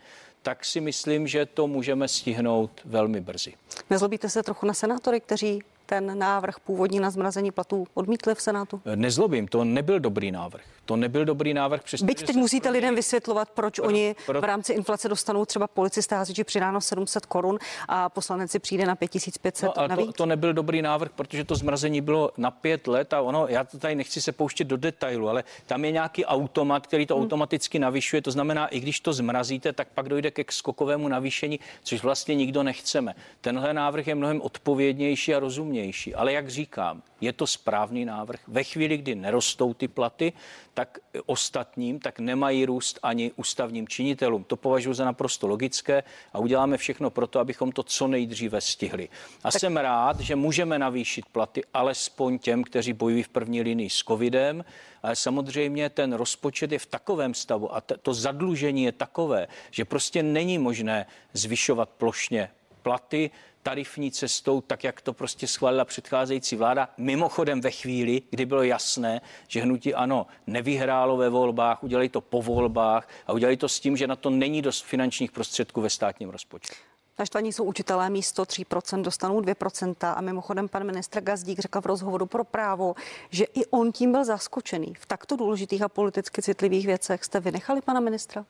[0.42, 3.54] tak si myslím, že to můžeme stihnout velmi brzy.
[3.90, 8.82] Nezlobíte se trochu na senátory, kteří ten návrh původní na zmrazení platů odmítli v Senátu?
[8.96, 10.62] Nezlobím, to nebyl dobrý návrh.
[10.86, 11.84] To nebyl dobrý návrh.
[11.84, 14.42] Přesto, Byť teď musíte lidem vysvětlovat, proč pro, oni pro...
[14.42, 18.96] v rámci inflace dostanou třeba policisté hasiči přidáno 700 korun a poslanec si přijde na
[18.96, 20.08] 5500 no, ale navíc.
[20.08, 23.64] To, to nebyl dobrý návrh, protože to zmrazení bylo na pět let a ono, já
[23.64, 27.24] to tady nechci se pouštět do detailu, ale tam je nějaký automat, který to hmm.
[27.24, 28.22] automaticky navyšuje.
[28.22, 32.64] To znamená, i když to zmrazíte, tak pak dojde ke skokovému navýšení, což vlastně nikdo
[32.64, 33.16] nechceme.
[33.42, 35.77] Tenhle návrh je mnohem odpovědnější a rozumnější.
[36.16, 38.40] Ale jak říkám, je to správný návrh.
[38.48, 40.34] Ve chvíli, kdy nerostou ty platy,
[40.74, 44.44] tak ostatním, tak nemají růst ani ústavním činitelům.
[44.44, 49.10] To považuji za naprosto logické a uděláme všechno pro to, abychom to co nejdříve stihli.
[49.44, 49.60] A tak...
[49.60, 54.66] jsem rád, že můžeme navýšit platy alespoň těm, kteří bojují v první linii s covidem,
[55.04, 60.24] ale samozřejmě ten rozpočet je v takovém stavu a to zadlužení je takové, že prostě
[60.24, 62.50] není možné zvyšovat plošně
[62.82, 63.32] platy,
[63.64, 66.90] tarifní cestou, tak jak to prostě schválila předcházející vláda.
[66.98, 72.42] Mimochodem ve chvíli, kdy bylo jasné, že hnutí ano nevyhrálo ve volbách, udělali to po
[72.42, 76.30] volbách a udělali to s tím, že na to není dost finančních prostředků ve státním
[76.30, 76.74] rozpočtu.
[77.20, 80.14] Naštvaní jsou učitelé místo 3%, dostanou 2%.
[80.16, 82.96] A mimochodem pan ministr Gazdík řekl v rozhovoru pro právo,
[83.30, 84.94] že i on tím byl zaskočený.
[85.00, 88.46] V takto důležitých a politicky citlivých věcech jste vynechali pana ministra?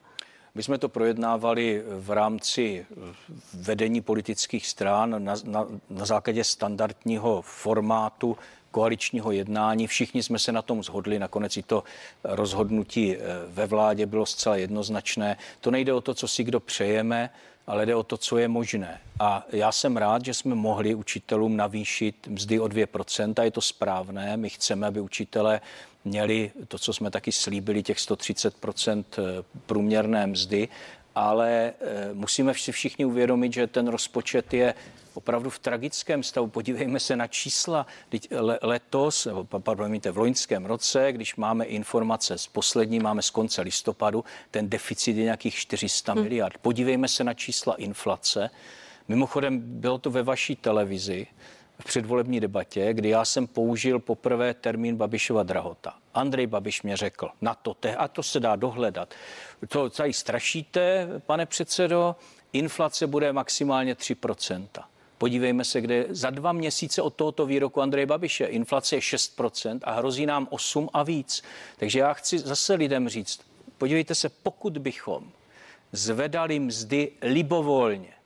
[0.57, 2.85] My jsme to projednávali v rámci
[3.53, 8.37] vedení politických stran na, na, na základě standardního formátu
[8.71, 9.87] koaličního jednání.
[9.87, 11.83] Všichni jsme se na tom zhodli, nakonec i to
[12.23, 15.37] rozhodnutí eh, ve vládě bylo zcela jednoznačné.
[15.61, 17.29] To nejde o to, co si kdo přejeme,
[17.67, 19.01] ale jde o to, co je možné.
[19.19, 23.61] A já jsem rád, že jsme mohli učitelům navýšit mzdy o 2%, a je to
[23.61, 24.37] správné.
[24.37, 25.61] My chceme, aby učitelé
[26.07, 28.55] měli to, co jsme taky slíbili, těch 130
[29.17, 29.21] eh,
[29.65, 30.67] průměrné mzdy,
[31.15, 34.73] ale eh, musíme si všichni uvědomit, že ten rozpočet je
[35.13, 36.47] opravdu v tragickém stavu.
[36.47, 37.85] Podívejme se na čísla.
[38.61, 39.27] Letos,
[39.59, 45.17] promiňte, v loňském roce, když máme informace z poslední, máme z konce listopadu, ten deficit
[45.17, 46.23] je nějakých 400 hmm.
[46.23, 46.57] miliard.
[46.61, 48.49] Podívejme se na čísla inflace.
[49.07, 51.27] Mimochodem, bylo to ve vaší televizi
[51.79, 55.93] v předvolební debatě, kdy já jsem použil poprvé termín Babišova drahota.
[56.13, 59.13] Andrej Babiš mě řekl na to, te, a to se dá dohledat.
[59.67, 62.15] To tady strašíte, pane předsedo,
[62.53, 64.67] inflace bude maximálně 3%.
[65.17, 69.91] Podívejme se, kde za dva měsíce od tohoto výroku Andreje Babiše inflace je 6% a
[69.91, 71.43] hrozí nám 8 a víc.
[71.77, 73.39] Takže já chci zase lidem říct,
[73.77, 75.31] podívejte se, pokud bychom
[75.91, 78.16] zvedali mzdy libovolně,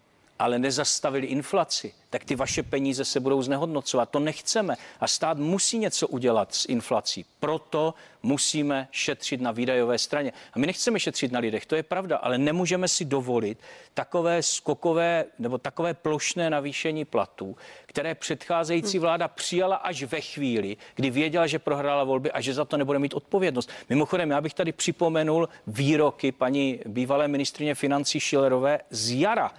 [0.42, 4.10] ale nezastavili inflaci, tak ty vaše peníze se budou znehodnocovat.
[4.10, 4.76] To nechceme.
[5.00, 7.26] A stát musí něco udělat s inflací.
[7.40, 10.34] Proto musíme šetřit na výdajové straně.
[10.54, 13.60] A my nechceme šetřit na lidech, to je pravda, ale nemůžeme si dovolit
[13.94, 19.02] takové skokové nebo takové plošné navýšení platů, které předcházející hmm.
[19.02, 23.00] vláda přijala až ve chvíli, kdy věděla, že prohrála volby a že za to nebude
[23.00, 23.70] mít odpovědnost.
[23.90, 29.52] Mimochodem, já bych tady připomenul výroky paní bývalé ministrině financí Šilerové z jara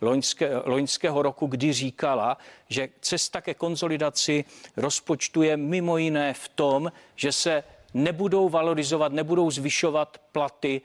[0.00, 4.44] loňské, loňského roku, kdy říkala, že cesta ke konzolidaci
[4.76, 10.80] rozpočtu je mimo jiné v tom, že se nebudou valorizovat, nebudou zvyšovat platy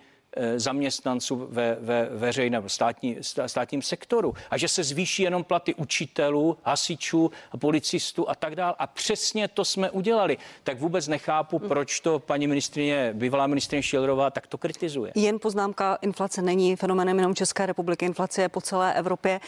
[0.55, 7.31] zaměstnanců ve, ve veřejném státní, státním sektoru a že se zvýší jenom platy učitelů, hasičů,
[7.59, 8.75] policistů a tak dále.
[8.79, 10.37] A přesně to jsme udělali.
[10.63, 15.11] Tak vůbec nechápu, proč to paní ministrině, bývalá ministrině Šilrová tak to kritizuje.
[15.15, 19.39] Jen poznámka, inflace není fenomenem jenom České republiky, inflace je po celé Evropě.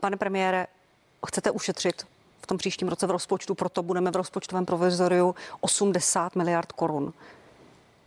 [0.00, 0.66] Pane premiére,
[1.26, 2.06] chcete ušetřit
[2.40, 7.12] v tom příštím roce v rozpočtu, proto budeme v rozpočtovém provizoriu 80 miliard korun.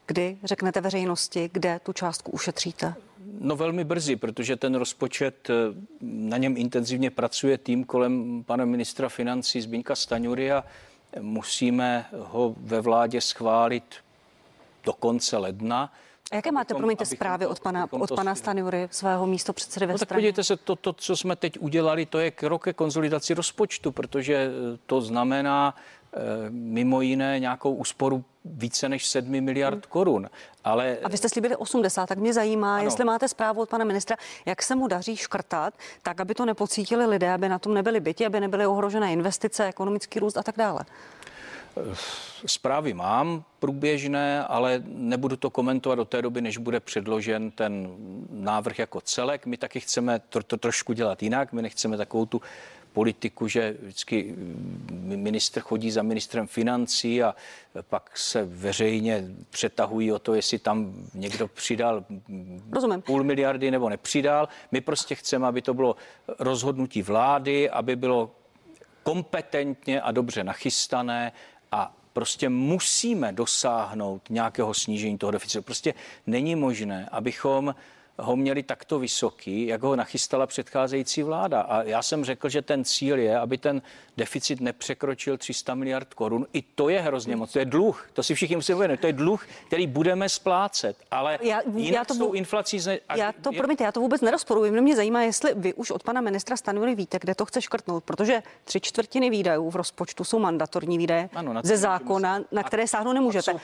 [0.06, 2.94] Kdy řeknete veřejnosti, kde tu částku ušetříte?
[3.40, 5.54] No velmi brzy, protože ten rozpočet, eh,
[6.02, 10.64] na něm intenzivně pracuje tým kolem pana ministra financí Zbyňka Staňury a
[11.20, 13.96] musíme ho ve vládě schválit
[14.84, 15.94] do konce ledna.
[16.32, 20.00] A jaké máte, promiňte, zprávy od pana, od pana Stanury, svého místo předsedy ve no,
[20.00, 23.92] tak podívejte se, to, to, co jsme teď udělali, to je krok ke konzolidaci rozpočtu,
[23.92, 24.50] protože
[24.86, 29.84] to znamená eh, mimo jiné nějakou úsporu více než 7 miliard hmm.
[29.90, 30.30] korun.
[30.64, 30.98] Ale...
[31.04, 32.84] A vy jste slíbili 80, tak mě zajímá, ano.
[32.84, 37.06] jestli máte zprávu od pana ministra, jak se mu daří škrtat, tak aby to nepocítili
[37.06, 40.86] lidé, aby na tom nebyly byti, aby nebyly ohrožené investice, ekonomický růst a tak dále.
[42.46, 47.96] Zprávy mám průběžné, ale nebudu to komentovat do té doby, než bude předložen ten
[48.30, 49.46] návrh jako celek.
[49.46, 51.54] My taky chceme to, to trošku dělat jinak.
[51.54, 52.42] My nechceme takovou tu
[52.96, 54.36] politiku, že vždycky
[55.02, 57.36] ministr chodí za ministrem financí a
[57.90, 62.06] pak se veřejně přetahují o to, jestli tam někdo přidal
[62.72, 63.02] Rozumím.
[63.02, 64.48] půl miliardy nebo nepřidal.
[64.72, 65.96] My prostě chceme, aby to bylo
[66.40, 68.32] rozhodnutí vlády, aby bylo
[69.04, 71.32] kompetentně a dobře nachystané
[71.72, 75.62] a prostě musíme dosáhnout nějakého snížení toho deficitu.
[75.62, 75.94] Prostě
[76.28, 77.76] není možné, abychom
[78.20, 81.62] ho měli takto vysoký, jak ho nachystala předcházející vláda.
[81.62, 83.82] A já jsem řekl, že ten cíl je, aby ten
[84.18, 86.48] deficit nepřekročil 300 miliard korun.
[86.54, 87.54] I to je hrozně moc.
[87.54, 88.10] To je dluh.
[88.14, 89.02] To si všichni musí uvědomit.
[89.02, 90.98] To je dluh, který budeme splácet.
[91.12, 92.80] Ale já, jinak já to, jsou inflací...
[92.80, 93.00] Zne...
[93.16, 93.58] Já to, je...
[93.58, 94.72] promiňte, já to vůbec nerozporuji.
[94.72, 98.44] Mě zajímá, jestli vy už od pana ministra Stanjury víte, kde to chce škrtnout, protože
[98.64, 103.52] tři čtvrtiny výdajů v rozpočtu jsou mandatorní výdaje ano, ze zákona, na které sáhnout nemůžete.
[103.52, 103.60] Jsou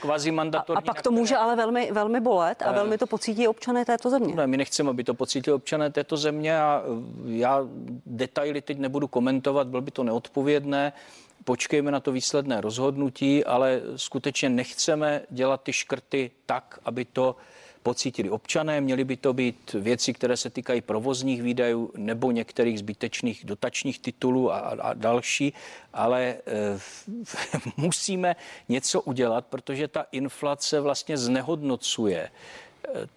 [0.56, 3.84] a, a pak to může ale velmi, velmi bolet a uh, velmi to pocítí občané
[3.84, 4.34] této země.
[4.42, 6.82] Ne, my nechceme, aby to pocítili občané této země a
[7.26, 7.68] já
[8.06, 10.92] detaily teď nebudu komentovat, byl by to neodpovědné
[11.44, 17.36] počkejme na to výsledné rozhodnutí, ale skutečně nechceme dělat ty škrty tak, aby to
[17.82, 18.80] pocítili občané.
[18.80, 24.52] Měly by to být věci, které se týkají provozních výdajů nebo některých zbytečných dotačních titulů
[24.52, 25.52] a, a další,
[25.92, 26.38] ale e,
[27.76, 28.36] musíme
[28.68, 32.30] něco udělat, protože ta inflace vlastně znehodnocuje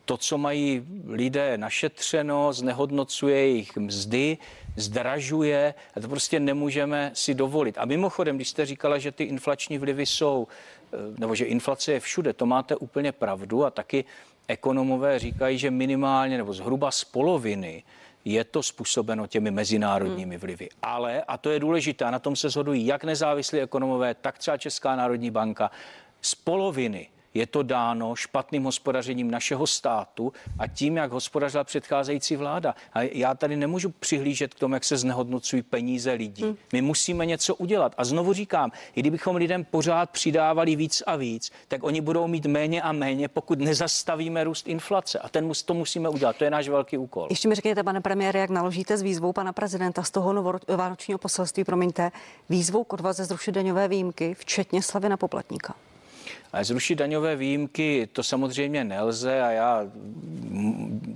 [0.05, 4.37] to, co mají lidé našetřeno, znehodnocuje jejich mzdy,
[4.75, 7.77] zdražuje a to prostě nemůžeme si dovolit.
[7.77, 10.47] A mimochodem, když jste říkala, že ty inflační vlivy jsou,
[10.93, 14.05] eh, nebo že inflace je všude, to máte úplně pravdu a taky
[14.47, 17.83] ekonomové říkají, že minimálně nebo zhruba z poloviny
[18.25, 20.41] je to způsobeno těmi mezinárodními hmm.
[20.41, 20.69] vlivy.
[20.81, 24.57] Ale, a to je důležité, a na tom se shodují jak nezávislí ekonomové, tak třeba
[24.57, 25.71] Česká národní banka,
[26.21, 32.75] z poloviny je to dáno špatným hospodařením našeho státu a tím, jak hospodařila předcházející vláda.
[32.93, 36.43] A já tady nemůžu přihlížet k tomu, jak se znehodnocují peníze lidí.
[36.43, 36.55] Hmm.
[36.73, 37.93] My musíme něco udělat.
[37.97, 42.45] A znovu říkám, i kdybychom lidem pořád přidávali víc a víc, tak oni budou mít
[42.45, 45.19] méně a méně, pokud nezastavíme růst inflace.
[45.19, 46.35] A ten to musíme udělat.
[46.35, 47.27] To je náš velký úkol.
[47.29, 51.63] Ještě mi řekněte, pane premiére, jak naložíte s výzvou pana prezidenta z toho novovánočního poselství,
[51.63, 52.11] promiňte,
[52.49, 55.75] výzvou k odvaze zrušit daňové výjimky, včetně slavy na poplatníka.
[56.55, 59.87] Ale zrušit daňové výjimky to samozřejmě nelze a já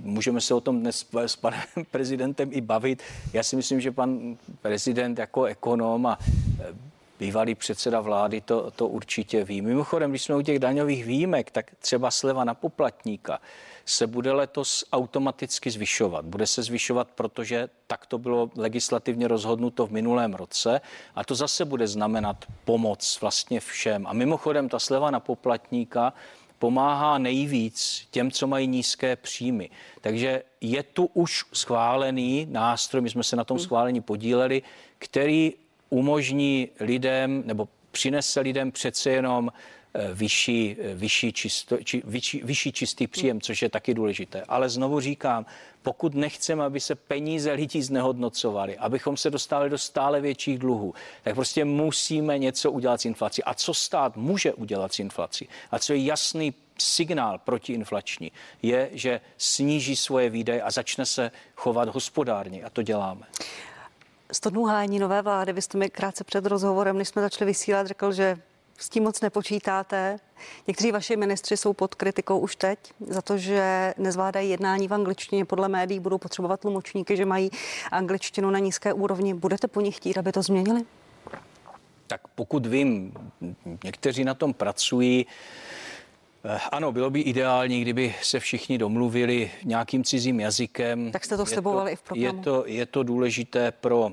[0.02, 3.02] můžeme se o tom dnes s panem prezidentem i bavit.
[3.32, 6.18] Já si myslím, že pan prezident jako ekonom a
[6.60, 6.66] e,
[7.18, 9.62] bývalý předseda vlády to, to určitě ví.
[9.62, 13.38] Mimochodem, když jsme u těch daňových výjimek, tak třeba sleva na poplatníka
[13.84, 16.24] se bude letos automaticky zvyšovat.
[16.24, 20.80] Bude se zvyšovat, protože tak to bylo legislativně rozhodnuto v minulém roce
[21.14, 24.06] a to zase bude znamenat pomoc vlastně všem.
[24.06, 26.12] A mimochodem ta sleva na poplatníka
[26.58, 29.70] pomáhá nejvíc těm, co mají nízké příjmy.
[30.00, 34.62] Takže je tu už schválený nástroj, my jsme se na tom schválení podíleli,
[34.98, 35.54] který
[35.90, 39.52] umožní lidem nebo přinese lidem přece jenom
[39.94, 44.42] vyšší, eh, vyšší, čisto, či, vyšší, vyšší čistý příjem, což je taky důležité.
[44.48, 45.46] Ale znovu říkám,
[45.82, 51.34] pokud nechceme, aby se peníze lidí znehodnocovaly, abychom se dostali do stále větších dluhů, tak
[51.34, 53.44] prostě musíme něco udělat s inflací.
[53.44, 55.48] A co stát může udělat s inflací?
[55.70, 58.32] A co je jasný signál protiinflační,
[58.62, 62.64] je, že sníží svoje výdaje a začne se chovat hospodárně.
[62.64, 63.26] A to děláme.
[64.32, 67.86] Sto dnů hájení nové vlády, vy jste mi krátce před rozhovorem, než jsme začali vysílat,
[67.86, 68.38] řekl, že
[68.80, 70.16] s tím moc nepočítáte.
[70.66, 75.44] Někteří vaši ministři jsou pod kritikou už teď za to, že nezvládají jednání v angličtině.
[75.44, 77.50] Podle médií budou potřebovat tlumočníky, že mají
[77.90, 79.34] angličtinu na nízké úrovni.
[79.34, 80.82] Budete po nich chtít, aby to změnili?
[82.06, 83.12] Tak pokud vím,
[83.84, 85.26] někteří na tom pracují.
[86.44, 91.12] Eh, ano, bylo by ideální, kdyby se všichni domluvili nějakým cizím jazykem.
[91.12, 92.38] Tak jste to slibovali i v programu.
[92.38, 94.10] Je to, je to důležité pro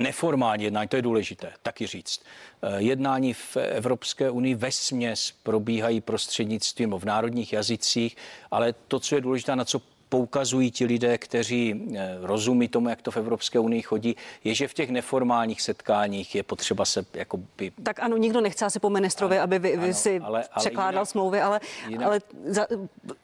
[0.00, 2.22] neformální jednání, to je důležité taky říct.
[2.62, 8.16] Eh, jednání v Evropské unii ve směs probíhají prostřednictvím v národních jazycích,
[8.50, 9.80] ale to, co je důležité, na co
[10.10, 14.68] poukazují ti lidé, kteří eh, rozumí tomu, jak to v Evropské unii chodí, je, že
[14.68, 17.72] v těch neformálních setkáních je potřeba se jakoby...
[17.82, 20.60] Tak ano, nikdo nechce asi po ministrovi, ano, aby vy, vy ano, si ale, ale
[20.60, 22.66] překládal jinak, smlouvy, ale, jinak, ale za,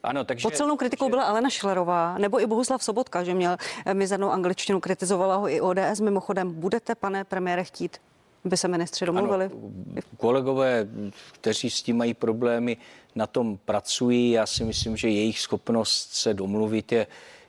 [0.02, 1.10] ano, takže, pod celou kritikou že...
[1.10, 3.56] byla Alena Šlerová, nebo i Bohuslav Sobotka, že měl
[3.92, 6.00] mizernou angličtinu, kritizovala ho i ODS.
[6.00, 7.98] Mimochodem, budete, pane premiére, chtít
[8.44, 9.44] by se ministři domluvili?
[9.44, 10.86] Ano, kolegové,
[11.32, 12.76] kteří s tím mají problémy,
[13.16, 14.30] na tom pracují.
[14.30, 17.06] Já si myslím, že jejich schopnost se domluvit je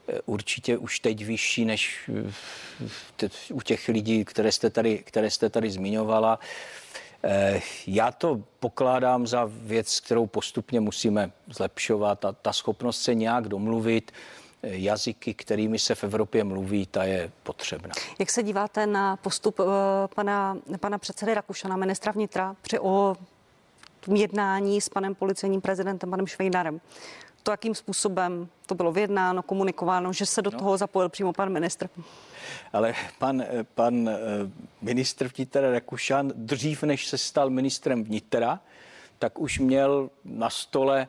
[0.07, 2.09] eh, určitě už teď vyšší než
[3.23, 6.39] eh, u těch lidí, které jste tady, které jste tady zmiňovala.
[7.23, 13.47] Eh, já to pokládám za věc, kterou postupně musíme zlepšovat a ta schopnost se nějak
[13.47, 14.11] domluvit
[14.63, 17.93] jazyky, kterými se v Evropě mluví, ta je potřebná.
[18.19, 19.59] Jak se díváte na postup
[20.15, 23.15] pana, pana předsedy Rakušana, ministra vnitra, při o
[24.15, 26.81] jednání s panem policejním prezidentem, panem Švejnarem.
[27.43, 30.59] To, jakým způsobem to bylo vyjednáno, komunikováno, že se do no.
[30.59, 31.89] toho zapojil přímo pan ministr.
[32.73, 33.43] Ale pan,
[33.75, 34.17] pan eh,
[34.81, 38.59] ministr vnitra Rakušan dřív, než se stal ministrem vnitra,
[39.19, 41.07] tak už měl na stole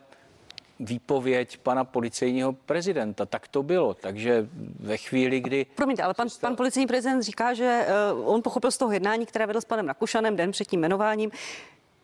[0.79, 3.25] výpověď pana policejního prezidenta.
[3.25, 3.93] Tak to bylo.
[3.93, 4.47] Takže
[4.79, 5.65] ve chvíli, kdy...
[5.75, 9.47] Promiňte, ale pan, pan policejní prezident říká, že uh, on pochopil z toho jednání, které
[9.47, 11.31] vedl s panem Rakušanem den před tím jmenováním,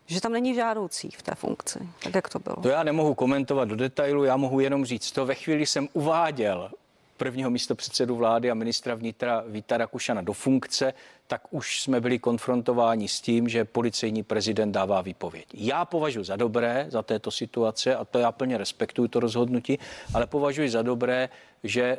[0.06, 1.78] že tam není žádoucí v té funkci.
[2.02, 2.56] Tak jak to bylo?
[2.56, 5.26] To já nemohu komentovat do detailu, já mohu jenom říct to.
[5.26, 6.70] Ve chvíli jsem uváděl
[7.16, 10.94] prvního místo předsedu vlády a ministra vnitra Víta Rakušana do funkce,
[11.26, 15.46] tak už jsme byli konfrontováni s tím, že policejní prezident dává výpověď.
[15.54, 19.78] Já považuji za dobré za této situace, a to já plně respektuju to rozhodnutí,
[20.14, 21.28] ale považuji za dobré,
[21.64, 21.98] že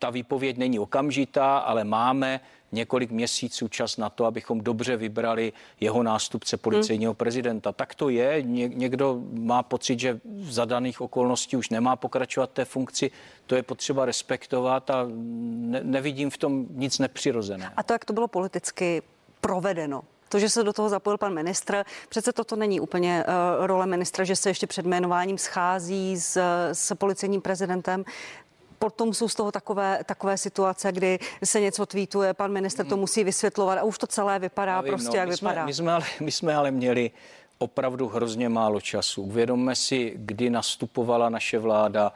[0.00, 2.40] ta výpověď není okamžitá, ale máme
[2.72, 7.72] několik měsíců čas na to, abychom dobře vybrali jeho nástupce policejního prezidenta.
[7.72, 8.42] Tak to je.
[8.42, 13.10] Ně, někdo má pocit, že v zadaných okolností už nemá pokračovat té funkci.
[13.46, 17.72] To je potřeba respektovat a ne, nevidím v tom nic nepřirozeného.
[17.76, 19.02] A to, jak to bylo politicky
[19.40, 20.02] provedeno,
[20.32, 24.24] to, že se do toho zapojil pan ministr, přece toto není úplně uh, role ministra,
[24.24, 26.40] že se ještě před jmenováním schází s,
[26.72, 28.04] s policejním prezidentem
[28.82, 33.24] potom jsou z toho takové, takové situace, kdy se něco tweetuje, pan minister to musí
[33.24, 35.62] vysvětlovat a už to celé vypadá vím, prostě, no, jak my vypadá.
[35.62, 37.10] Jsme, my, jsme ale, my jsme ale měli
[37.58, 39.22] opravdu hrozně málo času.
[39.22, 42.12] Uvědomme si, kdy nastupovala naše vláda,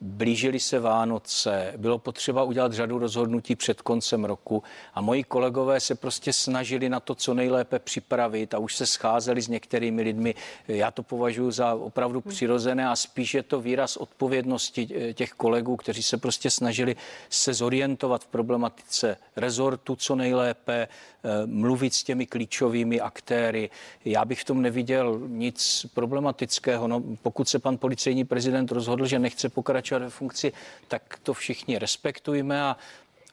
[0.00, 4.62] blížily se Vánoce, bylo potřeba udělat řadu rozhodnutí před koncem roku
[4.94, 9.42] a moji kolegové se prostě snažili na to, co nejlépe připravit a už se scházeli
[9.42, 10.34] s některými lidmi.
[10.68, 15.76] Já to považuji za opravdu přirozené a spíš je to výraz odpovědnosti eh, těch kolegů,
[15.76, 16.96] kteří se prostě snažili
[17.30, 20.88] se zorientovat v problematice rezortu co nejlépe,
[21.24, 23.70] eh, mluvit s těmi klíčovými aktéry.
[24.04, 26.88] Já bych v tom neviděl nic problematického.
[26.88, 30.52] No, pokud se pan policejní prezident rozhodl, že nechce pokračovat ve funkci,
[30.88, 32.76] tak to všichni respektujeme a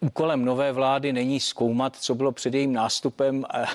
[0.01, 3.67] Úkolem nové vlády není zkoumat, co bylo před jejím nástupem, ale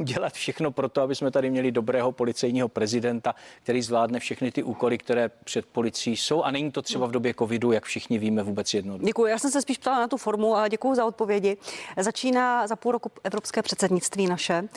[0.00, 4.62] udělat všechno pro to, aby jsme tady měli dobrého policejního prezidenta, který zvládne všechny ty
[4.62, 6.42] úkoly, které před policií jsou.
[6.42, 9.06] A není to třeba v době covidu, jak všichni víme, vůbec jednoduché.
[9.06, 9.26] Děkuji.
[9.26, 11.56] Já jsem se spíš ptala na tu formu a děkuji za odpovědi.
[11.96, 14.68] Začíná za půl roku evropské předsednictví naše.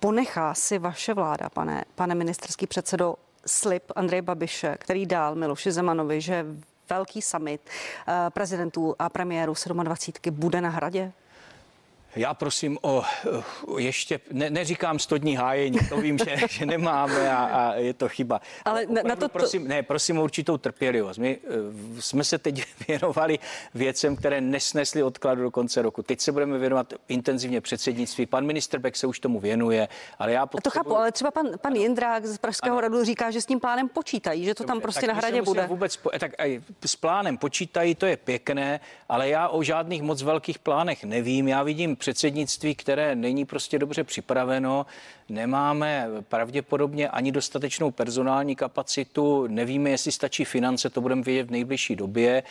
[0.00, 3.14] Ponechá si vaše vláda, pane, pane ministerský předsedo,
[3.46, 6.46] slib Andreje Babiše, který dal Miloši Zemanovi, že
[6.90, 7.60] velký summit
[8.08, 11.12] eh, prezidentů a premiérů 27 bude na hradě?
[12.16, 13.02] Já prosím o
[13.78, 18.08] ještě, ne, neříkám 100 dní hájení, to vím, že, že nemáme a, a je to
[18.08, 18.40] chyba.
[18.64, 21.18] Ale na, na to, prosím, ne, prosím o určitou trpělivost.
[21.18, 23.38] My uh, jsme se teď věnovali
[23.74, 26.02] věcem, které nesnesly odkladu do konce roku.
[26.02, 28.26] Teď se budeme věnovat intenzivně předsednictví.
[28.26, 29.88] Pan minister Beck se už tomu věnuje,
[30.18, 30.62] ale já potřebuji...
[30.62, 32.80] To chápu, ale třeba pan, pan Jindrák z Pražského ano.
[32.80, 35.66] radu říká, že s tím plánem počítají, že to Dobře, tam prostě na hradě bude.
[35.66, 40.58] Vůbec, tak aj, s plánem počítají, to je pěkné, ale já o žádných moc velkých
[40.58, 41.48] plánech nevím.
[41.48, 44.86] Já vidím předsednictví, které není prostě dobře připraveno,
[45.30, 51.96] nemáme pravděpodobně ani dostatečnou personální kapacitu, nevíme, jestli stačí finance, to budeme vědět v nejbližší
[51.96, 52.42] době.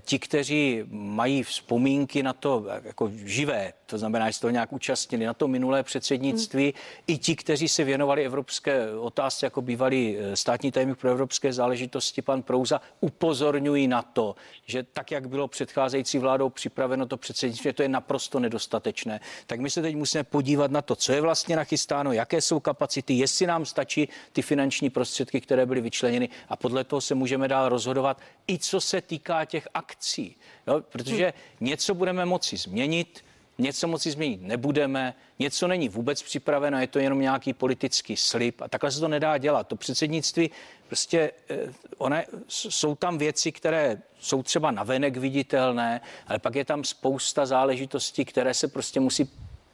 [0.00, 5.26] Ti, kteří mají vzpomínky na to jako živé, to znamená, že se toho nějak účastnili
[5.26, 6.72] na to minulé předsednictví, hmm.
[7.06, 12.22] i ti, kteří se věnovali evropské otázce, jako bývalý eh, státní tajemník pro evropské záležitosti,
[12.22, 14.34] pan Prouza, upozorňují na to,
[14.66, 19.20] že tak, jak bylo předcházející vládou připraveno to předsednictví, to je naprosto nedostatečné.
[19.46, 23.14] Tak my se teď musíme podívat na to, co je vlastně nachystáno, jaké jsou kapacity,
[23.14, 27.68] jestli nám stačí ty finanční prostředky, které byly vyčleněny a podle toho se můžeme dál
[27.68, 30.36] rozhodovat i co se týká těch akcí.
[30.66, 30.80] Jo?
[30.80, 31.68] Protože hmm.
[31.68, 33.24] něco budeme moci změnit,
[33.58, 38.68] něco moci změnit nebudeme, něco není vůbec připraveno, je to jenom nějaký politický slib a
[38.68, 39.68] takhle se to nedá dělat.
[39.68, 40.50] To předsednictví,
[40.88, 46.84] prostě eh, one, jsou tam věci, které jsou třeba navenek viditelné, ale pak je tam
[46.84, 49.30] spousta záležitostí, které se prostě musí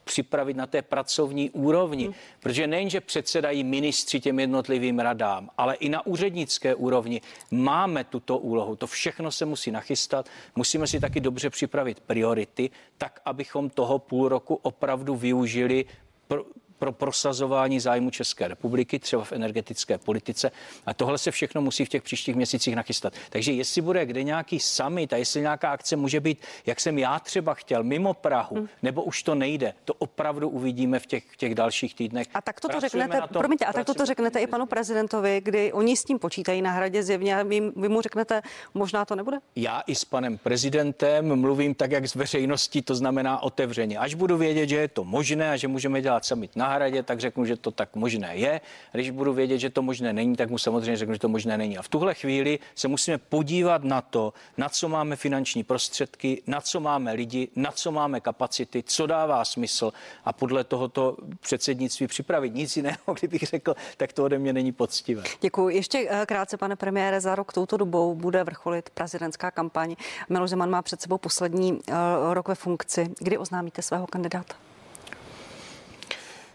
[0.07, 2.05] připravit na té pracovní úrovni.
[2.05, 2.13] Hmm.
[2.39, 8.75] Protože nejenže předsedají ministři těm jednotlivým radám, ale i na úřednické úrovni máme tuto úlohu.
[8.75, 10.29] To všechno se musí nachystat.
[10.55, 15.85] Musíme si taky dobře připravit priority, tak abychom toho půl roku opravdu využili
[16.27, 16.45] pro,
[16.79, 20.51] pro prosazování zájmu České republiky, třeba v energetické politice.
[20.85, 23.13] A tohle se všechno musí v těch příštích měsících nachystat.
[23.29, 27.19] Takže jestli bude kde nějaký summit a jestli nějaká akce může být, jak jsem já
[27.19, 28.67] třeba chtěl, mimo Prahu, hmm.
[28.83, 32.27] nebo už to nejde, to opravdu uvidíme v těch, těch dalších týdnech.
[32.33, 35.97] A tak toto řeknete, tom, promiňte, a tak toto řeknete i panu prezidentovi, kdy oni
[35.97, 38.41] s tím počítají na hradě zjevně, vy, vy mu řeknete,
[38.73, 39.37] možná to nebude?
[39.55, 43.97] Já i s panem prezidentem mluvím tak, jak s veřejností, to znamená otevřeně.
[43.97, 47.19] Až budu vědět, že je to možné a že můžeme dělat summit na náhradě, tak
[47.19, 48.61] řeknu, že to tak možné je.
[48.91, 51.77] Když budu vědět, že to možné není, tak mu samozřejmě řeknu, že to možné není.
[51.77, 56.61] A v tuhle chvíli se musíme podívat na to, na co máme finanční prostředky, na
[56.61, 59.93] co máme lidi, na co máme kapacity, co dává smysl
[60.25, 62.53] a podle tohoto předsednictví připravit.
[62.53, 65.23] Nic jiného, kdybych řekl, tak to ode mě není poctivé.
[65.41, 65.69] Děkuji.
[65.69, 69.95] Ještě eh, krátce, pane premiére, za rok touto dobou bude vrcholit prezidentská kampaň.
[70.29, 73.13] Miloš Zeman má před sebou poslední uh, rok ve funkci.
[73.19, 74.66] Kdy oznámíte svého kandidáta?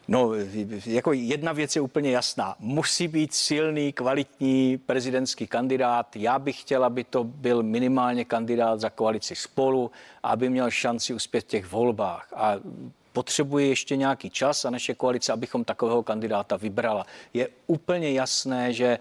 [0.09, 0.30] No,
[0.86, 2.57] jako jedna věc je úplně jasná.
[2.59, 6.16] Musí být silný, kvalitní prezidentský kandidát.
[6.16, 9.90] Já bych chtěl, aby to byl minimálně kandidát za koalici spolu,
[10.22, 12.32] aby měl šanci uspět v těch volbách.
[12.36, 12.55] A
[13.12, 17.07] potřebuje ještě nějaký čas a naše koalice, abychom takového kandidáta vybrala.
[17.34, 18.98] Je úplně jasné, že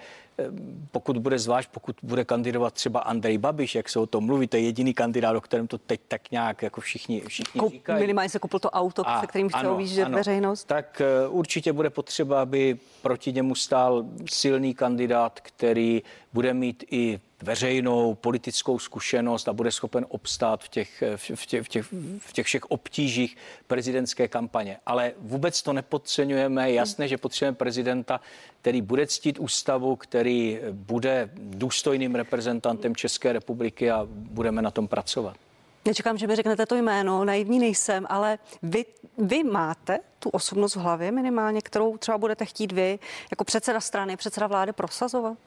[0.92, 4.58] pokud bude zvlášť, pokud bude kandidovat třeba Andrej Babiš, jak se o tom mluví, to
[4.58, 8.02] je jediný kandidát, o kterém to teď tak nějak jako všichni, všichni Kup, říkají.
[8.02, 10.64] Minimálně se koupil to auto, a, se kterým chtěl výžet veřejnost.
[10.64, 16.02] Tak uh, určitě bude potřeba, aby proti němu stál silný kandidát, který
[16.34, 21.68] bude mít i veřejnou politickou zkušenost a bude schopen obstát v těch, v těch, v
[21.68, 21.86] těch,
[22.20, 23.38] v těch všech obtížích
[23.68, 24.78] prezidentské kampaně.
[24.86, 26.72] Ale vůbec to nepodceňujeme.
[26.72, 28.22] Jasné, že potřebujeme prezidenta,
[28.62, 35.38] který bude ctít ústavu, který bude důstojným reprezentantem České republiky a budeme na tom pracovat.
[35.86, 38.86] Nečekám, že mi řeknete to jméno, naivní nejsem, ale vy,
[39.18, 43.00] vy máte tu osobnost v hlavě minimálně, kterou třeba budete chtít vy
[43.32, 45.38] jako předseda strany, předseda vlády prosazovat?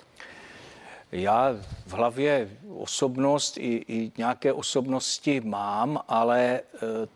[1.13, 6.61] Já v hlavě osobnost i, i nějaké osobnosti mám, ale e,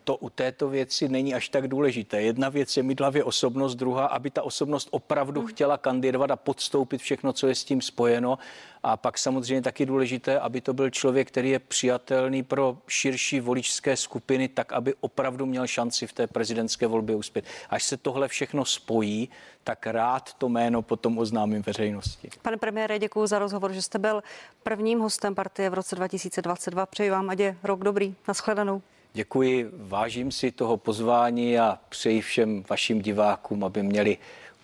[0.03, 2.21] to u této věci není až tak důležité.
[2.21, 5.47] Jedna věc je mít v hlavě osobnost, druhá, aby ta osobnost opravdu hmm.
[5.47, 8.37] chtěla kandidovat a podstoupit všechno, co je s tím spojeno.
[8.83, 13.97] A pak samozřejmě taky důležité, aby to byl člověk, který je přijatelný pro širší voličské
[13.97, 17.45] skupiny, tak aby opravdu měl šanci v té prezidentské volbě uspět.
[17.69, 19.29] Až se tohle všechno spojí,
[19.63, 22.29] tak rád to jméno potom oznámím veřejnosti.
[22.41, 24.23] Pane premiére, děkuji za rozhovor, že jste byl
[24.63, 26.85] prvním hostem partie v roce 2022.
[26.85, 28.15] Přeji vám, Adě, rok dobrý.
[28.27, 28.81] Naschledanou.
[29.13, 34.17] Děkuji, vážím si toho pozvání a přeji všem vašim divákům, aby měli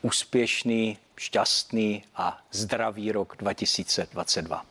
[0.06, 4.66] úspěšný, šťastný a zdravý rok 2022.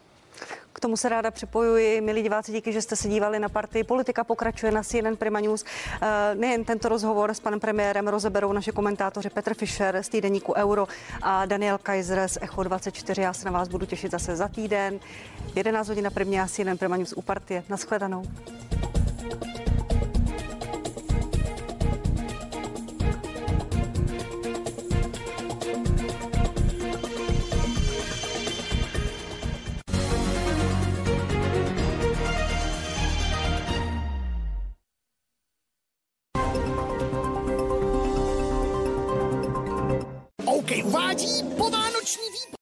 [0.73, 2.01] K tomu se ráda připojuji.
[2.01, 3.85] Milí diváci, díky, že jste se dívali na partii.
[3.85, 5.65] Politika pokračuje na CNN Prima News.
[6.03, 10.87] Eh, nejen tento rozhovor s panem premiérem rozeberou naše komentátoři Petr Fischer z týdeníku Euro
[11.23, 13.23] a Daniel Kaiser z Echo 24.
[13.23, 15.01] Já se na vás budu těšit zase za týden.
[15.55, 17.65] 11 hodin na Primě a CNN Prima News u partie.
[17.69, 18.23] Naschledanou.